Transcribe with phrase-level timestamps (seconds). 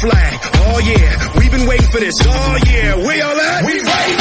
[0.00, 0.38] flag.
[0.54, 2.14] Oh yeah, we've been waiting for this.
[2.24, 3.64] Oh yeah, we all at?
[3.64, 4.17] We right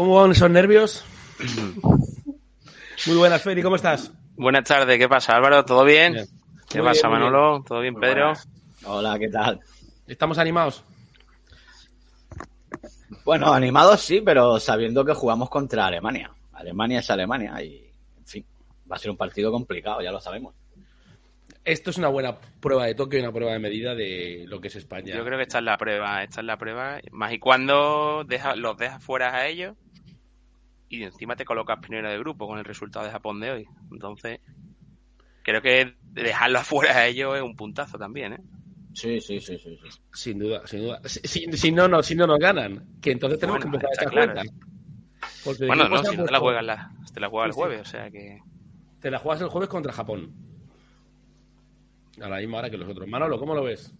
[0.00, 1.04] ¿Cómo van esos nervios?
[3.06, 4.10] Muy buenas, Feri, ¿cómo estás?
[4.34, 5.62] Buenas tardes, ¿qué pasa Álvaro?
[5.66, 6.14] ¿Todo bien?
[6.14, 6.26] Bien.
[6.70, 7.62] ¿Qué Muy pasa bien, Manolo?
[7.68, 8.28] ¿Todo bien Muy Pedro?
[8.28, 8.48] buenas.
[8.86, 9.60] Hola, ¿qué tal?
[10.06, 10.82] ¿Estamos animados?
[13.26, 16.32] Bueno, animados sí, pero sabiendo que jugamos contra Alemania.
[16.54, 18.46] Alemania es Alemania y, en fin,
[18.90, 20.54] va a ser un partido complicado, ya lo sabemos.
[21.70, 24.66] Esto es una buena prueba de toque y una prueba de medida de lo que
[24.66, 25.14] es España.
[25.14, 27.00] Yo creo que esta es la prueba, esta es la prueba.
[27.12, 29.76] Más y cuando deja, los dejas fuera a ellos
[30.88, 33.68] y encima te colocas primero de grupo con el resultado de Japón de hoy.
[33.92, 34.40] Entonces,
[35.44, 38.40] creo que dejarlos fuera a ellos es un puntazo también, ¿eh?
[38.92, 39.78] Sí, sí, sí, sí.
[39.80, 40.00] sí.
[40.12, 41.00] Sin duda, sin duda.
[41.04, 44.42] Si, no, no, si no nos ganan, que entonces tenemos Bueno, que empezar a claro.
[45.44, 47.60] Porque Bueno, no, si no te la juegas, la, te la juegas el sí.
[47.60, 48.40] jueves, o sea que...
[49.00, 50.49] Te la juegas el jueves contra Japón.
[52.22, 53.08] A la misma hora que los otros.
[53.08, 53.94] Manolo, ¿cómo lo ves?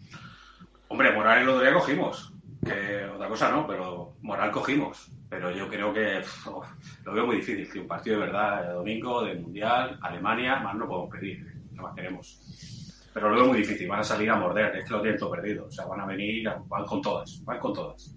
[0.88, 2.32] Hombre, moral el otro día cogimos.
[2.64, 5.10] Que otra cosa no, pero moral cogimos.
[5.28, 6.62] Pero yo creo que oh,
[7.04, 7.70] lo veo muy difícil.
[7.70, 11.46] Que un partido de verdad, de domingo, de mundial, Alemania, más no podemos pedir.
[11.72, 13.08] ¿Qué más queremos?
[13.14, 13.88] Pero lo veo muy difícil.
[13.88, 14.76] Van a salir a morder.
[14.76, 15.66] Es que lo tienen todo perdido.
[15.66, 17.42] O sea, van a venir, a- van con todas.
[17.44, 18.14] Van con todas.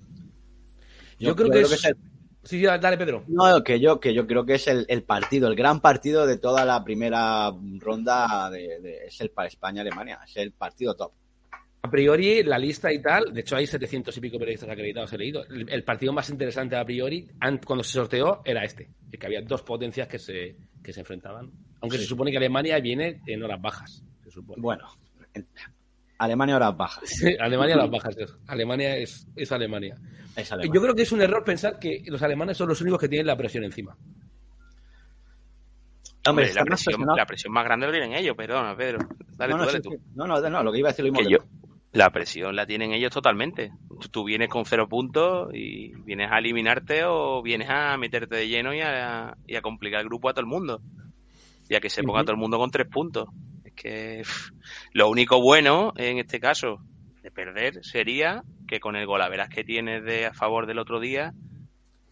[1.19, 1.71] Yo, creo, que, es...
[1.71, 1.97] es el-
[2.43, 3.23] Sí, sí, dale, Pedro.
[3.27, 6.37] no, que yo, que yo creo que es el, el partido, el gran partido de
[6.37, 11.13] toda la primera ronda de, de- es el para España-Alemania, es el partido top.
[11.85, 15.17] A priori, la lista y tal, de hecho hay 700 y pico periodistas acreditados, he
[15.17, 15.45] leído.
[15.45, 18.89] El, el partido más interesante a priori, an- cuando se sorteó, era este.
[19.11, 21.51] el que había dos potencias que se, que se enfrentaban.
[21.81, 24.61] Aunque se supone que Alemania viene en horas bajas, se supone.
[24.61, 24.87] Bueno,
[26.23, 27.03] Alemania horas bajas.
[27.09, 28.17] Sí, Alemania a las bajas.
[28.17, 28.35] es.
[28.47, 29.95] Alemania es, es Alemania.
[30.35, 30.73] Es Alemania.
[30.73, 33.27] Yo creo que es un error pensar que los alemanes son los únicos que tienen
[33.27, 33.95] la presión encima.
[36.25, 38.99] Hombre, Hombre, la, presión, la presión más grande lo tienen ellos, perdona, Pedro.
[39.35, 40.01] Dale no, tú, no, dale sí, tú.
[40.15, 41.45] no, no, no, lo que iba a decir lo mismo Que yo, tú.
[41.91, 43.71] la presión la tienen ellos totalmente.
[43.99, 48.47] Tú, tú vienes con cero puntos y vienes a eliminarte o vienes a meterte de
[48.47, 50.81] lleno y a, y a complicar el grupo a todo el mundo.
[51.69, 53.27] Y a que se ponga todo el mundo con tres puntos.
[53.75, 54.23] Que
[54.93, 56.79] lo único bueno en este caso
[57.21, 61.33] de perder sería que con el golaveras que tienes de a favor del otro día,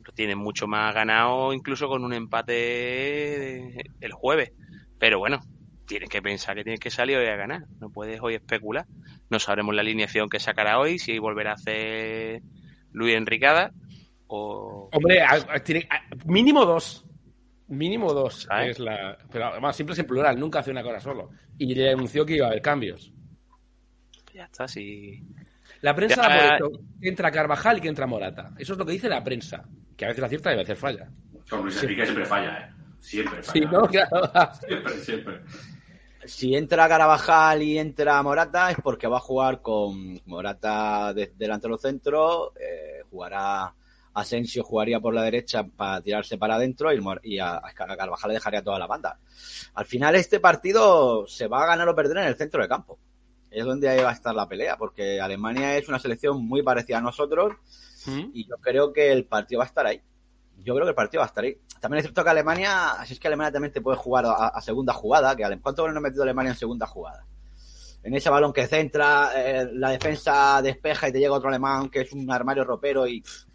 [0.03, 4.51] lo tienes mucho más ganado incluso con un empate el jueves.
[4.99, 5.39] Pero bueno,
[5.85, 7.65] tienes que pensar que tienes que salir hoy a ganar.
[7.79, 8.85] No puedes hoy especular.
[9.29, 12.41] No sabremos la alineación que sacará hoy, si volverá a hacer
[12.91, 13.71] Luis Enricada
[14.27, 14.89] o...
[14.93, 15.21] Hombre,
[15.63, 15.87] tiene-
[16.25, 17.05] mínimo dos.
[17.71, 18.47] Mínimo dos.
[18.65, 19.17] Es la...
[19.31, 21.29] Pero además, siempre es en plural, nunca hace una cosa solo.
[21.57, 23.11] Y le anunció que iba a haber cambios.
[24.33, 25.21] Ya está, sí.
[25.81, 28.51] La prensa Ya- da por hecho que entra Carvajal y que entra Morata.
[28.57, 29.63] Eso es lo que dice la prensa.
[29.97, 31.09] Que a veces acierta y a veces falla.
[31.49, 32.73] Con Luis Enrique siempre falla, ¿eh?
[32.99, 33.53] Siempre falla.
[33.53, 33.81] Sí, ¿no?
[33.87, 34.53] Claro.
[34.67, 35.39] Siempre, siempre.
[36.25, 41.67] Si entra Carabajal y entra Morata es porque va a jugar con Morata de- delante
[41.67, 43.73] de los centros, eh, jugará
[44.13, 48.29] Asensio, jugaría por la derecha para tirarse para adentro y, Mor- y a, a Carvajal
[48.29, 49.17] le dejaría toda la banda.
[49.73, 52.99] Al final este partido se va a ganar o perder en el centro de campo.
[53.49, 56.97] Es donde ahí va a estar la pelea, porque Alemania es una selección muy parecida
[56.99, 57.53] a nosotros
[58.05, 58.31] ¿Mm?
[58.33, 60.01] y yo creo que el partido va a estar ahí.
[60.63, 61.57] Yo creo que el partido va a estar ahí.
[61.79, 64.61] También es cierto que Alemania, si es que Alemania también te puede jugar a, a
[64.61, 67.25] segunda jugada, que ¿cuánto goles no ha metido Alemania en segunda jugada?
[68.03, 72.01] En ese balón que centra, eh, la defensa despeja y te llega otro alemán que
[72.01, 73.21] es un armario ropero y...
[73.21, 73.50] pff.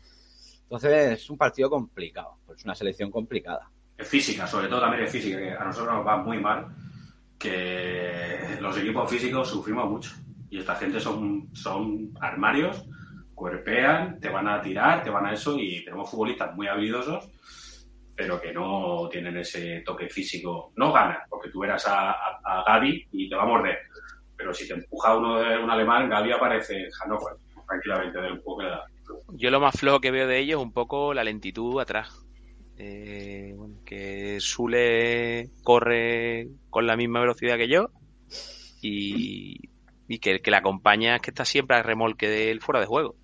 [0.67, 3.71] Entonces es un partido complicado, pues es una selección complicada.
[3.97, 6.67] Es física, sobre todo también es física, que a nosotros nos va muy mal,
[7.39, 10.11] que los equipos físicos sufrimos mucho.
[10.51, 12.85] Y esta gente son, son armarios,
[13.33, 17.29] cuerpean, te van a tirar, te van a eso, y tenemos futbolistas muy habilidosos,
[18.17, 20.73] pero que no tienen ese toque físico.
[20.77, 22.11] No ganan, porque tú verás a,
[22.43, 23.79] a, Gavi y te va a morder.
[24.37, 27.37] Pero si te empuja uno de un alemán, Gavi aparece en Hannover,
[27.69, 28.85] tranquilamente, del juego que le da.
[29.37, 32.23] Yo lo más flojo que veo de ellos es un poco la lentitud atrás.
[32.79, 37.89] Eh, bueno, que Sule corre con la misma velocidad que yo
[38.83, 39.57] y,
[40.09, 42.87] y que el que la acompaña es que está siempre al remolque del fuera de
[42.87, 43.17] juego.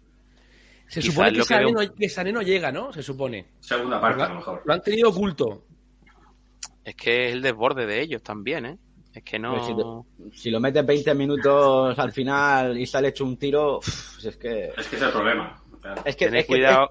[0.88, 2.92] Se Quizás supone que, Sané veo- no, que Sané no llega, ¿no?
[2.92, 3.46] Se supone.
[3.60, 4.62] Segunda parte, Lo a lo mejor.
[4.64, 5.64] Lo han tenido oculto.
[6.84, 8.78] Es que es el desborde de ellos también, ¿eh?
[9.14, 9.66] Es que no...
[9.66, 9.74] Si,
[10.32, 14.70] te- si lo metes 20 minutos al final y sale hecho un tiro, es que...
[14.76, 15.61] Es que es el problema.
[16.04, 16.90] Es que, Tened es que- cuidado,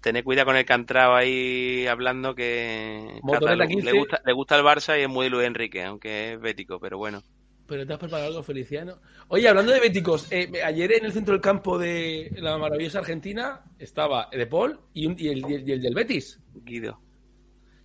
[0.00, 3.92] tened cuidado con el que ha entrado ahí hablando que le, 15.
[3.92, 6.98] le gusta, le gusta el Barça y es muy Luis Enrique, aunque es bético, pero
[6.98, 7.22] bueno.
[7.66, 8.96] Pero te has preparado algo, Feliciano.
[9.28, 13.62] Oye, hablando de béticos, eh, ayer en el centro del campo de la maravillosa Argentina
[13.78, 16.40] estaba De Paul y, un- y el, y el- y el del Betis.
[16.64, 16.98] Guido.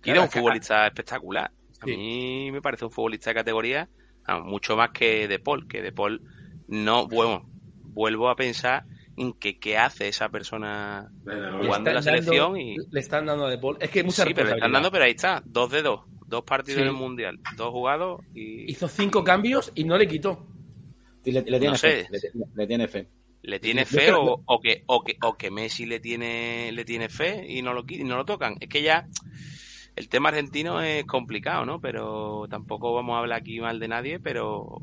[0.02, 1.52] Guido es un que- futbolista espectacular.
[1.80, 1.96] A Sí.
[1.96, 3.88] mí me parece un futbolista de categoría
[4.24, 6.20] ah, mucho más que De Paul, que De Paul
[6.66, 7.48] no, bueno,
[7.84, 8.84] vuelvo a pensar
[9.16, 13.46] en que qué hace esa persona jugando en la dando- selección y Le están dando
[13.46, 13.76] a De Paul.
[13.80, 16.42] Es que mucha sí, pero le están dando, pero ahí está, dos de dos, dos
[16.44, 16.82] partidos Sí.
[16.82, 20.46] en el mundial, dos jugados y Hizo cinco cambios y no le quitó.
[21.24, 22.20] le, le tiene no fe, le,
[22.54, 23.08] le tiene fe.
[23.42, 26.84] le tiene fe creo o, o que o que o que Messi le tiene le
[26.84, 28.56] tiene fe y no lo y no lo tocan.
[28.60, 29.08] Es que ya
[29.96, 31.80] el tema argentino es complicado, ¿no?
[31.80, 34.76] Pero tampoco vamos a hablar aquí mal de nadie, pero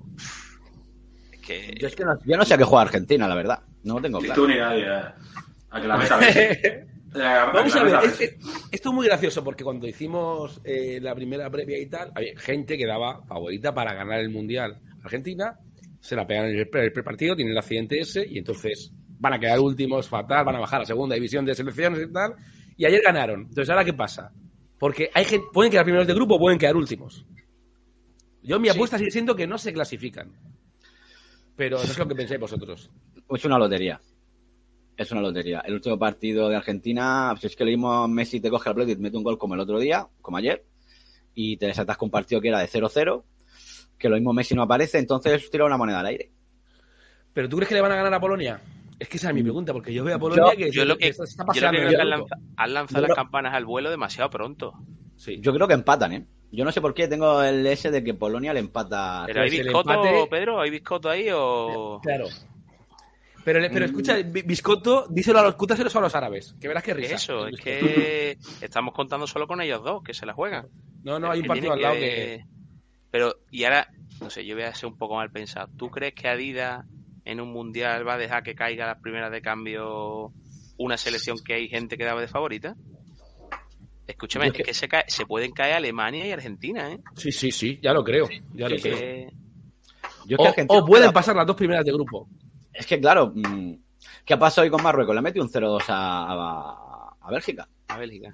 [1.46, 3.60] que Yo, es que no, yo no sé a qué juega Argentina, la verdad.
[3.84, 4.42] No lo tengo Ni claro.
[4.42, 4.88] tú ni nadie.
[4.88, 5.16] A,
[5.72, 6.20] a que la meta.
[6.30, 8.38] Eh, Vamos la a ver,
[8.72, 12.76] esto es muy gracioso porque cuando hicimos eh, la primera previa y tal, había gente
[12.76, 14.80] que daba favorita para ganar el Mundial.
[15.04, 15.60] Argentina
[16.00, 19.34] se la pegan en el, pre- el prepartido, tienen el accidente ese y entonces van
[19.34, 22.34] a quedar últimos, fatal, van a bajar a segunda división de selecciones y tal.
[22.78, 23.42] Y ayer ganaron.
[23.42, 24.32] Entonces, ¿ahora qué pasa?
[24.80, 27.28] Porque hay gente, pueden quedar primeros de grupo o pueden quedar últimos.
[28.42, 30.32] Yo mi apuesta sigue siendo que no se clasifican.
[31.56, 32.90] Pero no es lo que pensáis vosotros.
[33.30, 34.02] Es una lotería.
[34.98, 35.60] Es una lotería.
[35.66, 38.92] El último partido de Argentina, si es que lo mismo Messi te coge el plate
[38.92, 40.66] y te mete un gol como el otro día, como ayer,
[41.34, 43.24] y te desatas con un partido que era de 0-0,
[43.98, 46.32] que lo mismo Messi no aparece, entonces tira una moneda al aire.
[47.34, 48.62] ¿Pero tú crees que le van a ganar a Polonia?
[49.00, 50.98] Es que esa es mi pregunta, porque yo veo a Polonia Yo- que, yo lo
[50.98, 53.16] que, está yo lo paseando que creo que han lanzado, han lanzado Yo las creo-
[53.26, 54.74] campanas al vuelo demasiado pronto.
[55.16, 55.40] Sí.
[55.42, 56.28] Yo creo que empatan, ¿eh?
[56.56, 59.24] Yo no sé por qué tengo el S de que Polonia le empata.
[59.26, 62.28] Pero hay biscoto, empate- Pedro, hay biscoto ahí o Claro.
[63.44, 63.74] Pero, Mm.
[63.74, 66.98] pero escucha, Bi- Biscotto, díselo a los cútaselos a los árabes, que verás qué ¿Qué
[67.02, 67.16] risa.
[67.16, 70.68] es eso, es que estamos contando solo con ellos dos, que se la juegan.
[71.04, 72.46] No, no, hay un Que partido al lado que...
[73.12, 73.90] Pero, y ahora,
[74.22, 75.68] no sé, yo voy a ser un poco mal pensado.
[75.78, 76.86] ¿Tú crees que Adidas
[77.26, 80.32] en un mundial va a dejar que caiga las primeras de cambio
[80.78, 82.76] una selección que hay gente que daba de favorita?
[84.08, 87.00] Escúchame, es que- que se, cae- se pueden caer Alemania y Argentina, ¿eh?
[87.16, 88.28] Sí, sí, sí, ya lo creo.
[88.54, 88.98] Ya lo Es creo.
[88.98, 89.30] que-
[90.26, 92.28] Yo es O, que Argentina- o pueden pasar las dos primeras de grupo.
[92.74, 93.74] Es que, claro, mm,
[94.26, 95.14] ¿qué ha pasado hoy con Marruecos?
[95.16, 97.68] Le ha metido un 0-2 a, a, a Bélgica.
[97.88, 98.34] a Bélgica.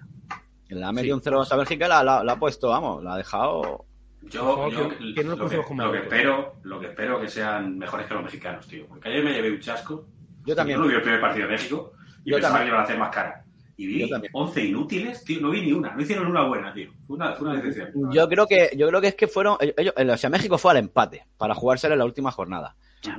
[0.70, 3.14] Le ha metido un 0-2 a Bélgica y la, la- la ha puesto, vamos, la
[3.14, 3.86] ha dejado.
[4.24, 7.20] Yo, Por favor, yo que- que no lo, con lo que espero, lo que espero
[7.22, 8.86] que sean mejores que los mexicanos, tío.
[8.88, 10.06] Porque ayer me llevé un chasco.
[10.46, 10.78] Yo también.
[10.78, 12.66] Yo no vi el primer partido de México y Yo pensaba también.
[12.66, 13.44] que iban a hacer más cara.
[13.80, 14.30] Y vi Yo también.
[14.36, 15.40] 11 inútiles, tío.
[15.40, 15.96] No vi ni una.
[15.96, 16.92] No hicieron una buena, tío.
[17.08, 18.12] Fue una, fue una decepción.
[18.12, 20.78] Yo creo que, yo creo que es que fueron, ellos, o sea, México fue al
[20.80, 22.76] empate para jugárselo en la última jornada.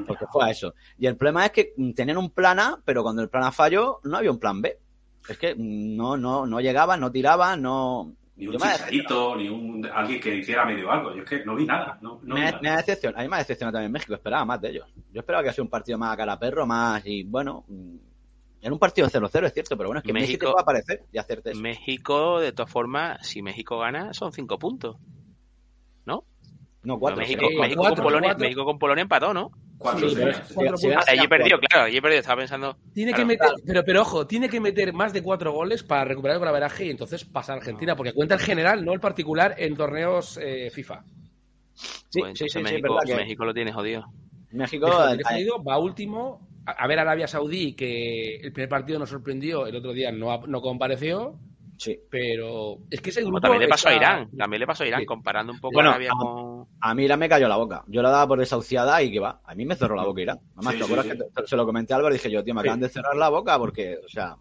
[0.07, 0.75] Porque fue a eso.
[0.99, 3.52] Y el problema es que mm, tenían un plan A, pero cuando el plan A
[3.52, 4.76] falló, no había un plan B.
[5.26, 8.12] Es que mm, no, no, no llegaban, no tiraban, no.
[8.37, 11.14] Ni un chicharito, ni un alguien que hiciera medio algo.
[11.14, 11.99] Yo es que no vi nada.
[12.02, 12.61] No, no vi me, nada.
[12.61, 14.87] me decepcionado, a mí me ha decepcionado también México, esperaba más de ellos.
[15.11, 18.10] Yo esperaba que sea un partido más a cara perro, más y bueno, mm,
[18.62, 21.19] en un partido 0-0 es cierto, pero bueno, es que México, México- puede aparecer y
[21.19, 21.61] hacerte eso.
[21.61, 24.97] México, de todas formas, si México gana, son cinco puntos.
[26.05, 26.25] ¿No?
[26.83, 27.21] No, cuatro.
[27.21, 28.45] México, sí, México cuatro, con Polonia, cuatro.
[28.45, 29.50] México con Polonia empató, ¿no?
[29.79, 30.55] Cuatro Sí, series, pero- sí.
[30.55, 32.19] cuatro Si ganas, Allí perdió, claro, allí perdió.
[32.19, 32.76] Estaba pensando.
[32.95, 36.05] Tiene claro, que meter, pero, pero ojo, tiene que meter más de cuatro goles para
[36.05, 39.55] recuperar el golaveraje y entonces pasar a Argentina, porque cuenta el general, no el particular,
[39.59, 41.05] en torneos eh, FIFA.
[41.75, 44.05] Sí, pues sí, México, que México lo tiene jodido.
[44.50, 46.47] México, México eh, tiene jodido, va último.
[46.67, 50.61] A, ver Arabia Saudí, que el primer partido nos sorprendió, el otro día no, no
[50.61, 51.38] compareció,
[51.79, 51.99] sí.
[52.11, 53.33] pero es que ese grupo.
[53.37, 55.07] Como también le pasó a Irán, también le pasó a Irán, Sí.
[55.07, 56.67] comparando un poco Bueno, Arabia a- con.
[56.81, 57.83] A mí Irán me cayó la boca.
[57.88, 59.40] Yo la daba por desahuciada y que va.
[59.45, 60.38] A mí me cerró la boca Irán.
[60.57, 61.12] Además, Sí, ¿te sí, acuerdas sí.
[61.35, 62.67] que te- se lo comenté a Álvaro y dije yo, tío, me Sí.
[62.69, 64.37] acaban de cerrar la boca porque, o sea,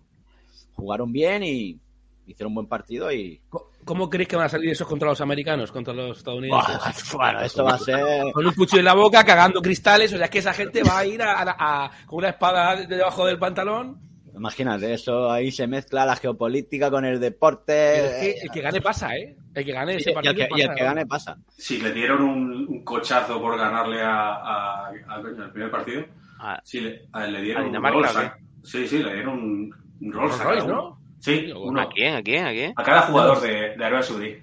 [0.75, 1.79] jugaron bien y
[2.27, 3.41] hicieron un buen partido y.
[3.89, 6.77] ¿Cómo creéis que van a salir esos contra los americanos, contra los estadounidenses?
[7.13, 8.31] Bueno, esto va a ser.
[8.31, 10.99] Con un cuchillo en la boca, cagando cristales, o sea, es que esa gente va
[10.99, 13.97] a ir a, a- a- con una espada de- debajo del pantalón.
[14.35, 17.73] Imagínate, eso ahí se mezcla la geopolítica con el deporte.
[17.95, 19.35] Pero es que el que gane pasa, ¿eh?
[19.55, 21.35] El que gane Y ese y partido el que, y el que gane pasa.
[21.57, 24.91] Si le dieron un, un cochazo por ganarle a,
[25.51, 26.05] primer partido,
[26.41, 29.75] Ah, sí, le, a- le dieron ¿A un Dinamarca a- Sí, sí, le dieron un,
[30.01, 30.67] un Rolls Royce.
[30.67, 30.98] ¿no?
[31.19, 31.81] Sí, uno.
[31.81, 32.15] ¿A quién?
[32.15, 32.45] ¿A quién?
[32.45, 32.73] ¿A quién?
[32.75, 34.37] A cada jugador de, de Arabia Saudí.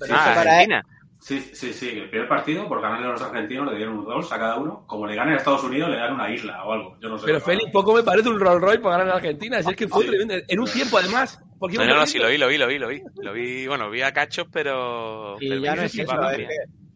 [0.00, 0.82] Sí, ah, Argentina.
[1.20, 4.32] sí, sí, sí, el primer partido, por ganarle a los argentinos, le dieron un Rolls
[4.32, 4.84] a cada uno.
[4.86, 6.96] Como le ganen a Estados Unidos, le dan una isla o algo.
[7.00, 7.26] Yo no sé.
[7.26, 9.62] Pero Félix, poco me parece un Rolls Royce para ganar en Argentina.
[9.62, 10.08] Si es que fue Sí.
[10.10, 10.34] tremendo.
[10.48, 11.40] En un tiempo, además.
[11.58, 13.02] Porque No, iban no, no, sí lo vi, lo vi, lo vi, lo vi.
[13.22, 15.36] Lo vi, bueno, vi a cachos, pero.
[15.40, 16.44] Y pero ya no es eso, es que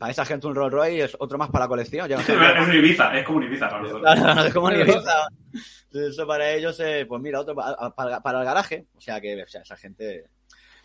[0.02, 2.08] para esa gente un Rolls Royce es otro más para la colección.
[2.08, 4.02] Ya no sé- Es un Ibiza, es como un Ibiza para nosotros.
[4.02, 5.28] Claro, no es como ni Ibiza.
[5.92, 8.86] Eso para ellos, eh, pues mira, otro pa- para, para el garaje.
[8.96, 10.24] O sea que, o sea, esa gente.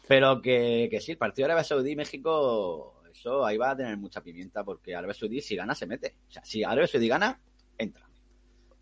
[0.08, 3.97] Pero que, que sí, el partido de Arabia Saudí México, eso ahí va a tener
[3.97, 6.13] mucha pimienta porque Arabia Saudí, si gana, se mete.
[6.30, 7.39] O sea, si Arabia Saudí gana,
[7.75, 8.08] entra.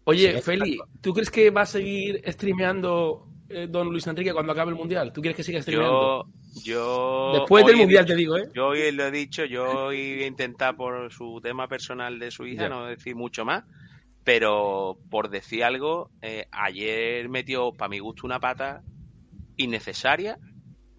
[0.03, 4.71] Oye, Feli, ¿tú crees que va a seguir streameando eh, don Luis Enrique cuando acabe
[4.71, 5.11] el Mundial?
[5.13, 6.27] ¿Tú quieres que siga streameando?
[6.55, 6.63] Yo.
[6.63, 7.31] Yo.
[7.39, 8.49] Después del Mundial, dicho- te digo, ¿eh?
[8.53, 12.31] Yo hoy lo he dicho, yo hoy voy a intentar por su tema personal de
[12.31, 12.69] su hija Ya.
[12.69, 13.63] no decir mucho más,
[14.23, 18.81] pero por decir algo, eh, ayer metió, para mi gusto, una pata
[19.57, 20.37] innecesaria,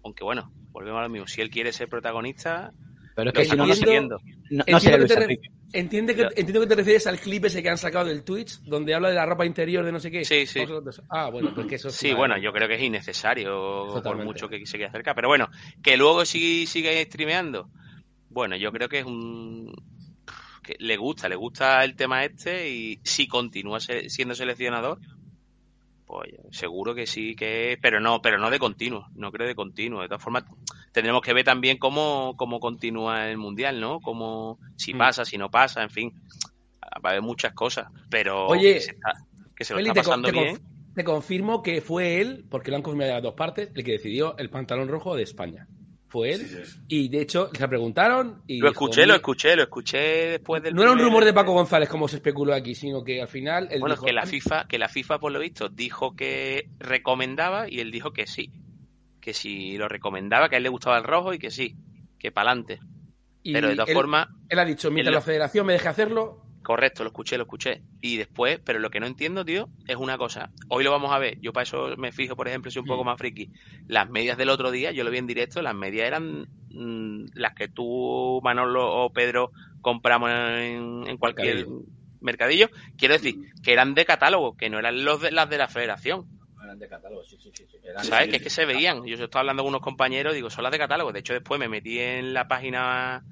[0.03, 2.71] aunque bueno, volvemos a lo mismo, si él quiere ser protagonista,
[3.15, 5.49] Pero es que si no, no, no, no Entiendo sería Luis Enrique.
[5.73, 8.93] Entiende que, entiendo que te refieres al clip ese que han sacado del Twitch, donde
[8.95, 10.23] habla de la ropa interior de no sé qué.
[10.23, 10.61] Sí, sí.
[11.09, 14.17] Ah, bueno, pues que eso es Sí, una- bueno, yo creo que es innecesario, por
[14.23, 15.13] mucho que se quede cerca.
[15.13, 15.49] Pero bueno,
[15.83, 17.69] que luego sigue, sigue streameando.
[18.29, 19.73] Bueno, yo creo que es un.
[20.63, 24.99] que le gusta, le gusta el tema este y si continúa se- siendo seleccionador,
[26.05, 27.77] pues seguro que sí que.
[27.81, 30.01] Pero no, pero no de continuo, no creo de continuo.
[30.01, 30.43] De todas formas,
[30.97, 33.99] tendremos que ver también cómo, cómo continúa el mundial, ¿no?
[34.01, 34.97] Cómo, si Mm.
[34.97, 36.11] pasa, si no pasa, en fin.
[36.83, 39.13] Va a haber muchas cosas, pero Oye, que se, está-
[39.55, 40.59] que se lo Feli, está pasando te bien.
[40.95, 43.91] te confirmo que fue él, porque lo han confirmado de las dos partes, el que
[43.91, 45.67] decidió el pantalón rojo de España.
[46.07, 46.39] Fue él.
[46.39, 46.79] Sí, sí, sí.
[46.87, 48.59] Y de hecho, le preguntaron y.
[48.59, 51.33] Lo dijo, escuché, lo "Mi- escuché, lo escuché después del No era un rumor de
[51.33, 53.67] Paco González, como se especuló aquí, sino que al final.
[53.69, 57.69] Él Bueno, dijo, que la FIFA, que la FIFA por lo visto dijo que recomendaba
[57.69, 58.49] y él dijo que sí,
[59.27, 61.75] que si lo recomendaba, que a él le gustaba el rojo y que sí,
[62.17, 62.79] que para adelante.
[63.43, 66.43] Pero de todas él- formas, Él ha dicho: mientras la federación me deje hacerlo.
[66.63, 67.81] correcto, lo escuché, lo escuché.
[67.99, 70.49] Y después, pero lo que no entiendo, tío, es una cosa.
[70.69, 71.37] Hoy lo vamos a ver.
[71.41, 73.07] Yo para eso me fijo, por ejemplo, si un poco Mm.
[73.07, 73.51] más friki.
[73.87, 77.53] Las medias del otro día, yo lo vi en directo, las medias eran mm, las
[77.53, 81.65] que tú, Manolo o Pedro compramos en, en cualquier
[82.21, 82.69] mercadillo.
[82.97, 86.25] Quiero decir, que eran de catálogo, que no eran los de, las de la federación.
[86.67, 87.77] Eran de catálogo, sí, sí, sí, sí.
[87.83, 88.29] Eran- ¿Sabes?
[88.29, 89.05] que es que se veían.
[89.05, 91.11] Yo estaba hablando con unos compañeros, digo, son las de catálogo.
[91.11, 93.23] De hecho, después me metí en la página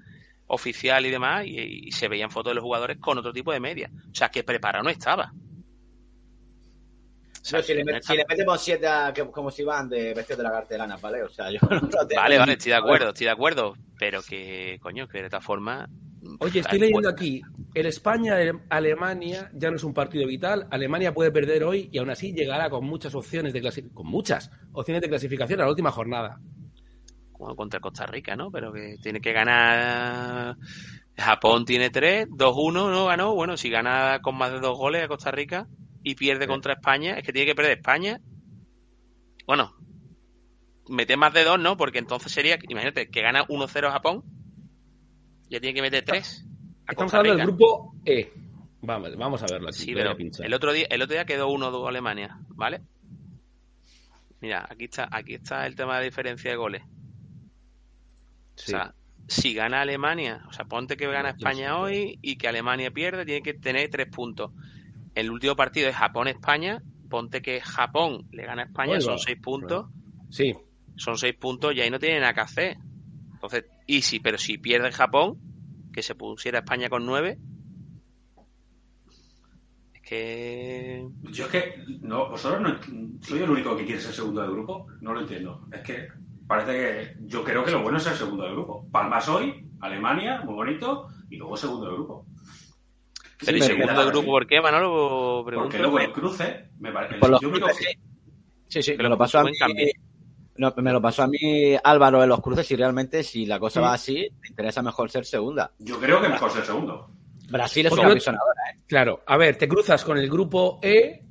[0.47, 3.59] oficial y demás y, y se veían fotos de los jugadores con otro tipo de
[3.59, 3.89] media.
[4.11, 5.31] O sea, que preparado no estaba.
[5.33, 9.87] O sea, No, si, le, met- si le metemos siete a, que- como si van
[9.87, 11.21] de vestidos de la cartelana, ¿vale?
[11.23, 13.75] O sea, yo no Vale, vale, estoy de acuerdo, estoy de acuerdo.
[13.99, 15.87] Pero que, coño, que de esta forma.
[16.39, 17.41] Oye, estoy leyendo aquí.
[17.73, 20.67] El España-Alemania ya no es un partido vital.
[20.71, 24.49] Alemania puede perder hoy y aún así llegará con muchas opciones de clasi- con muchas
[24.71, 26.39] opciones de clasificación a la última jornada.
[27.31, 28.49] Como contra Costa Rica, ¿no?
[28.49, 30.55] Pero que tiene que ganar.
[31.17, 33.05] Japón tiene 3, 2-1, ¿no?
[33.05, 33.35] Ganó.
[33.35, 35.67] Bueno, si gana con más de dos goles a Costa Rica
[36.01, 38.19] y pierde contra España, es que tiene que perder España.
[39.45, 39.73] Bueno,
[40.89, 41.77] mete más de dos, ¿no?
[41.77, 44.23] Porque entonces sería, imagínate, que gana 1-0 Japón,
[45.49, 46.45] ya tiene que meter 3.
[46.87, 48.31] Estamos hablando del grupo E.
[48.81, 49.79] Vamos, vamos a verlo aquí.
[49.79, 52.81] Sí, pero el otro día, el otro día quedó 1-2 Alemania, ¿vale?
[54.41, 56.83] Mira, aquí está, aquí está el tema de diferencia de goles.
[58.55, 58.73] Sí.
[58.73, 58.93] O sea,
[59.27, 63.41] si gana Alemania, o sea, ponte que gana España hoy y que Alemania pierde, tiene
[63.41, 64.51] que tener tres puntos.
[65.15, 69.39] El último partido es Japón-España, ponte que Japón le gana a España, Oiga, son seis
[69.41, 69.87] puntos,
[70.29, 70.55] Sí,
[70.97, 72.77] son seis puntos y ahí no tiene nada que hacer.
[73.33, 75.37] Entonces, y si, pero si pierde Japón,
[75.93, 77.37] que se pusiera España con nueve,
[79.93, 84.41] es que Yo es que, no, vosotros no, soy el único que quiere ser segundo
[84.41, 85.67] de grupo, no lo entiendo.
[85.71, 86.07] Es que
[86.47, 88.87] parece que yo creo que lo bueno es ser segundo de grupo.
[88.91, 92.25] Palmas hoy, Alemania, muy bonito, y luego segundo de grupo.
[93.45, 95.43] Pero ¿y Sí, segundo de grupo por qué, Manolo?
[95.45, 95.69] Pregunto.
[95.69, 97.15] Porque luego el cruce, me parece.
[97.15, 98.05] Por los yo único cruces, que-
[98.67, 99.57] Sí, sí, Pero me lo pasó a buen mí.
[99.59, 99.85] cambio.
[100.57, 103.81] No, me lo pasó a mí Álvaro en los cruces y realmente si la cosa
[103.81, 105.71] va así, te interesa mejor ser segunda.
[105.79, 107.09] yo creo que mejor ser segundo.
[107.49, 108.79] Brasil es una apisonadora, ¿eh?
[108.87, 109.21] claro.
[109.27, 111.23] A ver, te cruzas con el grupo E,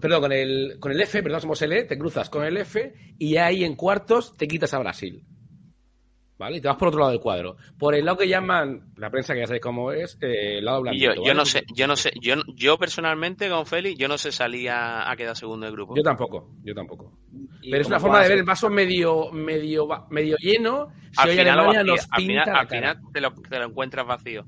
[0.00, 2.94] perdón, con el, con el F, perdón, somos el E, te cruzas con el F
[3.18, 5.22] y ahí en cuartos te quitas a Brasil.
[6.36, 6.56] ¿Vale?
[6.56, 7.56] Y te vas por otro lado del cuadro.
[7.78, 10.80] Por el lado que llaman, la prensa que ya sabéis cómo es, eh, el lado
[10.80, 11.10] Y blandito.
[11.10, 11.34] yo, yo ¿vale?
[11.34, 15.08] no sé, yo no sé, yo, yo personalmente con Félix, yo no sé salir a,
[15.08, 15.94] a quedar segundo del grupo.
[15.96, 17.12] Yo tampoco, yo tampoco.
[17.62, 20.88] Pero es una forma de ver el vaso medio, medio, va- medio lleno.
[21.12, 22.80] Si al hoy final, Alemania vacía- nos al pinta final, la al cara.
[22.94, 24.44] final te, lo, te lo encuentras vacío.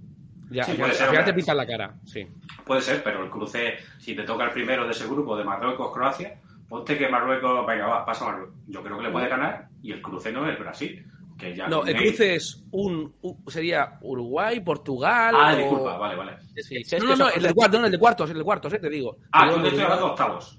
[0.51, 2.27] Ya, Sí, puede ser, al final te la cara, sí.
[2.65, 6.41] Puede ser, pero el cruce, si te toca el primero de ese grupo de Marruecos-Croacia,
[6.69, 8.55] ponte que Marruecos, venga, va, pasa Marruecos.
[8.67, 11.05] Yo creo que le puede ganar y el cruce no es Brasil.
[11.39, 15.35] Que ya No, el cruce es un, un- sería Uruguay, Portugal.
[15.37, 16.37] Ah, o- disculpa, vale, vale.
[16.63, 16.77] Sí.
[16.77, 18.73] Es que No, no, no, el de cuartos, no, el de cuartos, el de cuartos,
[18.73, 19.19] eh, te digo.
[19.33, 20.59] Ah, Te yo digo, te estoy hablando de octavos.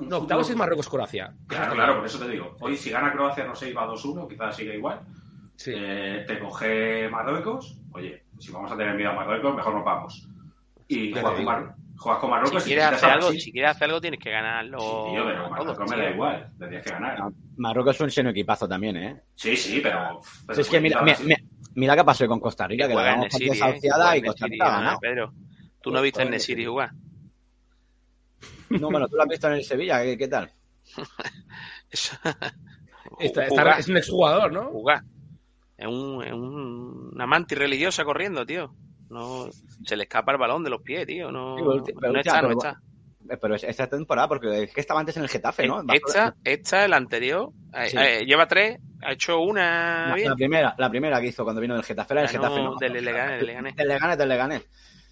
[0.00, 1.32] No, octavos es Marruecos-Croacia.
[1.46, 2.56] Claro, claro, por eso te digo.
[2.60, 5.00] Hoy si gana Croacia, no sé, iba 2-1, quizás siga igual.
[5.56, 5.72] Sí.
[5.74, 10.28] Eh, te coge Marruecos, oye, si vamos a tener miedo a Marruecos, mejor nos vamos.
[10.88, 11.32] Y digo.
[11.42, 13.40] Mar- juegas con Si Marruecos y quieres, hacer algo, Brasil.
[13.40, 14.78] si quieres hacer algo, tienes que ganarlo.
[14.78, 17.18] Sí, tío, pero todo, Marruecos me da igual, tendrías que ganar.
[17.56, 19.22] Marruecos es un seno equipazo también, ¿eh?
[19.34, 20.20] Sí, sí, pero...
[20.46, 21.38] pero Si es que mira, mira, mira,
[21.74, 24.46] mira qué pasó con Costa Rica, que damos Nesiri, partida eh, desahuciada juega y Costa
[24.46, 24.98] Rica ha ¿eh, ganado.
[25.00, 25.32] Pedro,
[25.80, 26.90] tú no viste en Nesiri jugar.
[28.70, 30.50] No, bueno, tú lo has visto en el Sevilla, ¿qué, qué tal?
[33.18, 34.70] Es un exjugador, ¿no?
[34.70, 35.02] jugar.
[35.76, 38.74] Es, un, es un- una mantis religiosa corriendo, tío.
[39.12, 39.46] No,
[39.84, 41.30] se le escapa el balón de los pies, tío.
[41.30, 42.80] No, Sí, pero no está, no pero- está.
[43.30, 45.76] Eh, Pero es- esta temporada, porque es que estaba antes en el Getafe, ¿no?
[45.84, 47.96] Bajo- Esta, esta, el anterior, eh, Sí.
[47.96, 50.28] eh, lleva tres, ha hecho una la, bien.
[50.30, 52.74] la primera, la primera que hizo cuando vino del Getafe era el Ganó Getafe, ¿no?
[52.80, 53.76] del Leganés, del Leganés.
[53.76, 54.68] Del Leganés, del Leganés.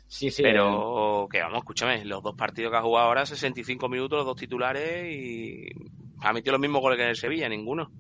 [0.09, 0.43] Sí, sí.
[0.43, 4.37] Pero que vamos, escúchame, los dos partidos que ha jugado ahora, 65 minutos, los dos
[4.37, 5.69] titulares y
[6.21, 7.93] ha metido los mismos goles que en el Sevilla, ninguno.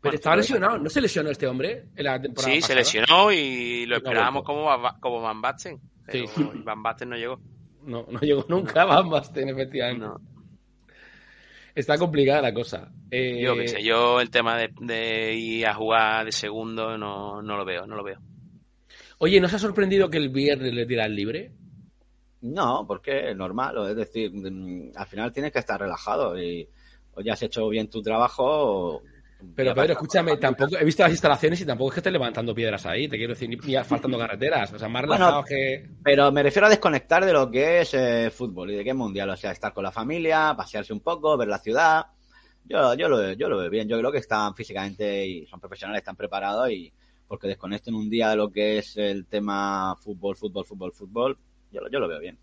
[0.00, 0.78] Pero estaba lesionado.
[0.78, 4.64] ¿No se lesionó este hombre en la temporada Sí, se lesionó y lo esperábamos como,
[4.64, 5.78] Van- como Van Basten.
[6.06, 6.50] Pero Sí.
[6.64, 7.40] Van Basten no llegó.
[7.84, 10.06] No, no llegó nunca Van Basten, efectivamente.
[10.06, 10.20] No.
[11.74, 12.90] Está complicada la cosa.
[13.10, 17.42] Eh, Yo qué sé, yo el tema de, de ir a jugar de segundo no,
[17.42, 18.18] no lo veo, no lo veo.
[19.18, 21.52] Oye, ¿nos ha sorprendido que el viernes le tiran libre?
[22.42, 26.66] No, porque es normal, es decir, mm, al final tienes que estar relajado y
[27.14, 28.44] o ya has hecho bien tu trabajo.
[28.46, 29.02] o-
[29.54, 32.84] Pero Pedro, escúchame, tampoco he visto las instalaciones y tampoco es que esté levantando piedras
[32.86, 34.72] ahí, te quiero decir, ni, ni faltando carreteras.
[34.72, 35.88] O sea, más Bueno, relajado que.
[36.02, 38.96] Pero me refiero a desconectar de lo que es eh, fútbol y de qué es
[38.96, 42.06] mundial, o sea, estar con la familia, pasearse un poco, ver la ciudad.
[42.64, 46.00] Yo, yo, lo, yo lo veo bien, yo creo que están físicamente y son profesionales,
[46.00, 46.92] están preparados y
[47.26, 51.38] porque desconecten un día de lo que es el tema fútbol, fútbol, fútbol, fútbol,
[51.72, 52.38] yo, lo- yo lo veo bien.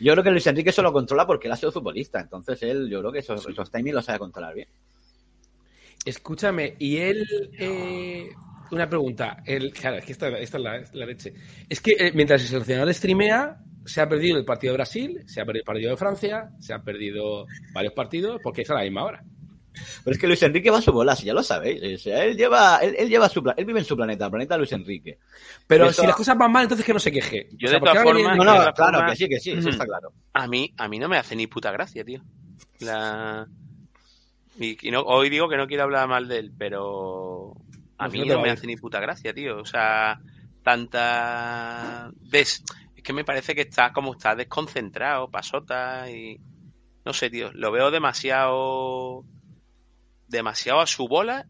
[0.00, 2.88] Yo creo que Luis Enrique eso lo controla porque él ha sido futbolista, entonces él,
[2.90, 4.68] yo creo que esos, esos timings los sabe controlar bien.
[6.04, 7.26] Escúchame, y él.
[7.58, 8.30] eh,
[8.70, 9.42] una pregunta.
[9.44, 11.34] El, claro, es que esta, esta es la, es la leche.
[11.68, 15.40] Es que eh, mientras el seleccionador streamea, se ha perdido el partido de Brasil, se
[15.40, 18.82] ha perdido el partido de Francia, se han perdido varios partidos, porque es a la
[18.82, 19.24] misma hora.
[20.04, 21.80] Pero es que Luis Enrique va a su bola, si ya lo sabéis.
[21.94, 24.56] O sea, él lleva, él, él lleva su él vive en su planeta, el planeta
[24.56, 25.18] Luis Enrique.
[25.66, 27.48] Pero si las cosas van mal, entonces que no se queje.
[27.52, 29.86] Yo, O sea, de todas formas, No, no, claro, que sí, que sí, eso está
[29.86, 30.12] claro.
[30.32, 32.22] A mí, a mí no me hace ni puta gracia, tío.
[32.80, 33.46] La...
[34.60, 37.54] Y, y no, hoy digo que no quiero hablar mal de él, pero
[37.96, 39.58] a si mí no me hace ni puta gracia, tío.
[39.58, 40.20] O sea,
[40.62, 42.10] tanta...
[42.16, 42.62] Des...
[42.94, 46.38] Es que me parece que está como está desconcentrado, pasota y...
[47.06, 47.50] No sé, tío.
[47.54, 49.24] Lo veo demasiado...
[50.28, 51.48] Demasiado a su bola,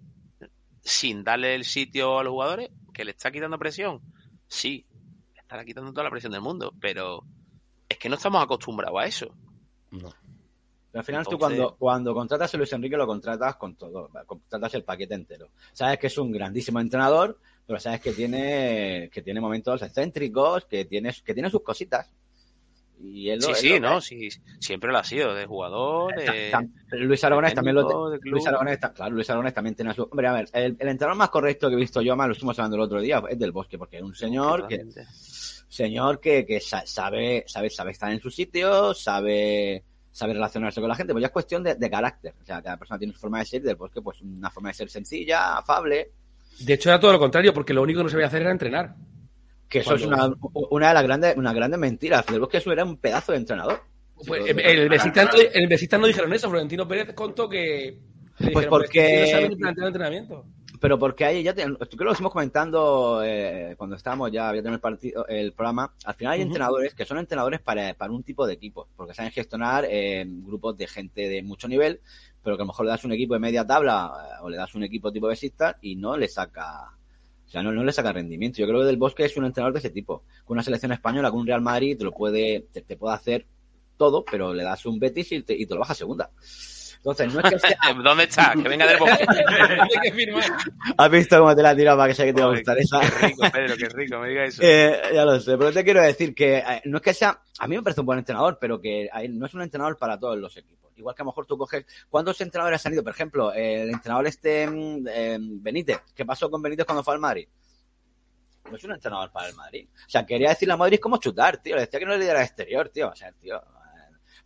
[0.80, 4.00] sin darle el sitio a los jugadores, que le está quitando presión.
[4.46, 4.86] Sí,
[5.34, 7.24] le estará quitando toda la presión del mundo, pero
[7.88, 9.34] es que no estamos acostumbrados a eso.
[9.90, 10.14] No.
[10.92, 14.74] Pero al final tú cuando, cuando contratas a Luis Enrique lo contratas con todo, contratas
[14.74, 15.50] el paquete entero.
[15.72, 20.84] Sabes que es un grandísimo entrenador, pero sabes que tiene, que tiene momentos excéntricos, que
[20.86, 22.10] tiene, que tiene sus cositas.
[23.02, 24.00] Y él lo- Sí, él sí, lo- ¿no?
[24.00, 26.50] Sí, siempre lo ha sido, de jugador, de...
[26.90, 27.82] Luis Aragonés también lo.
[28.32, 30.02] Luis Aragonés, claro, Luis Aragonés también tiene su.
[30.02, 32.58] Hombre, a ver, el, el entrenador más correcto que he visto yo, más lo estuvimos
[32.58, 34.76] hablando el otro día, es del Bosque, porque es un señor que
[35.68, 40.88] señor que, que sa- sabe, sabe, sabe estar en su sitio, sabe, sabe relacionarse con
[40.88, 42.34] la gente, pues ya es cuestión de, de carácter.
[42.40, 44.70] O sea, cada persona tiene su forma de ser y del Bosque, pues una forma
[44.70, 46.10] de ser sencilla, afable,
[46.60, 48.94] De hecho, era todo lo contrario, porque lo único que no sabía hacer era entrenar.
[49.68, 50.28] que eso es una,
[50.70, 52.26] una de las grandes, una grandes mentiras.
[52.26, 53.80] Del Bosque eso era un pedazo de entrenador.
[54.26, 54.88] Pues, Sí, en el
[55.68, 56.50] Besiktas no- dijeron eso.
[56.50, 57.96] Florentino Pérez contó que.
[58.38, 60.44] le dijeron, porque- "Pero es que no saben entrenamiento.
[60.80, 64.62] Pero porque ahí ya te- creo que lo estuvimos comentando eh, cuando estábamos ya había
[64.62, 65.92] tenido el partido el programa.
[66.04, 69.30] Al final hay entrenadores que son entrenadores para, para un tipo de equipo, porque saben
[69.30, 72.00] gestionar eh, grupos de gente de mucho nivel,
[72.42, 74.56] pero que a lo mejor le das un equipo de media tabla eh, o le
[74.56, 76.96] das un equipo tipo besista y no le saca
[77.46, 78.58] o sea, no, no le saca rendimiento.
[78.58, 80.22] Yo creo que Del Bosque es un entrenador de ese tipo.
[80.44, 83.44] Con una selección española, con un Real Madrid, te lo puede, te, te puede hacer
[83.96, 86.30] todo, pero le das un Betis y te, y te lo baja a segunda.
[87.00, 88.52] Entonces, no es que sea, ¿Dónde está?
[88.52, 89.24] Que venga del bosque.
[89.26, 90.44] Hay que firmar.
[90.98, 92.78] has visto cómo te la he tirado para que sea que te va a gustar
[92.78, 93.00] esa.
[93.00, 94.62] Qué rico, Pedro, qué rico, me diga eso.
[94.70, 97.66] Eh, ya lo sé, pero te quiero decir que eh, no es que sea, a
[97.66, 100.38] mí me parece un buen entrenador, pero que eh, no es un entrenador para todos
[100.38, 100.92] los equipos.
[100.96, 103.02] Igual que a lo mejor tú coges, ¿cuántos entrenadores han ido?
[103.02, 107.14] Por ejemplo, eh, el entrenador este mm, eh, Benítez, ¿qué pasó con Benítez cuando fue
[107.14, 107.48] al Madrid?
[108.70, 109.88] No es un entrenador para el Madrid.
[110.06, 111.74] O sea, quería decirle a Madrid cómo chutar, tío.
[111.74, 113.08] Le decía que no le diera exterior, tío.
[113.08, 113.60] O sea, tío.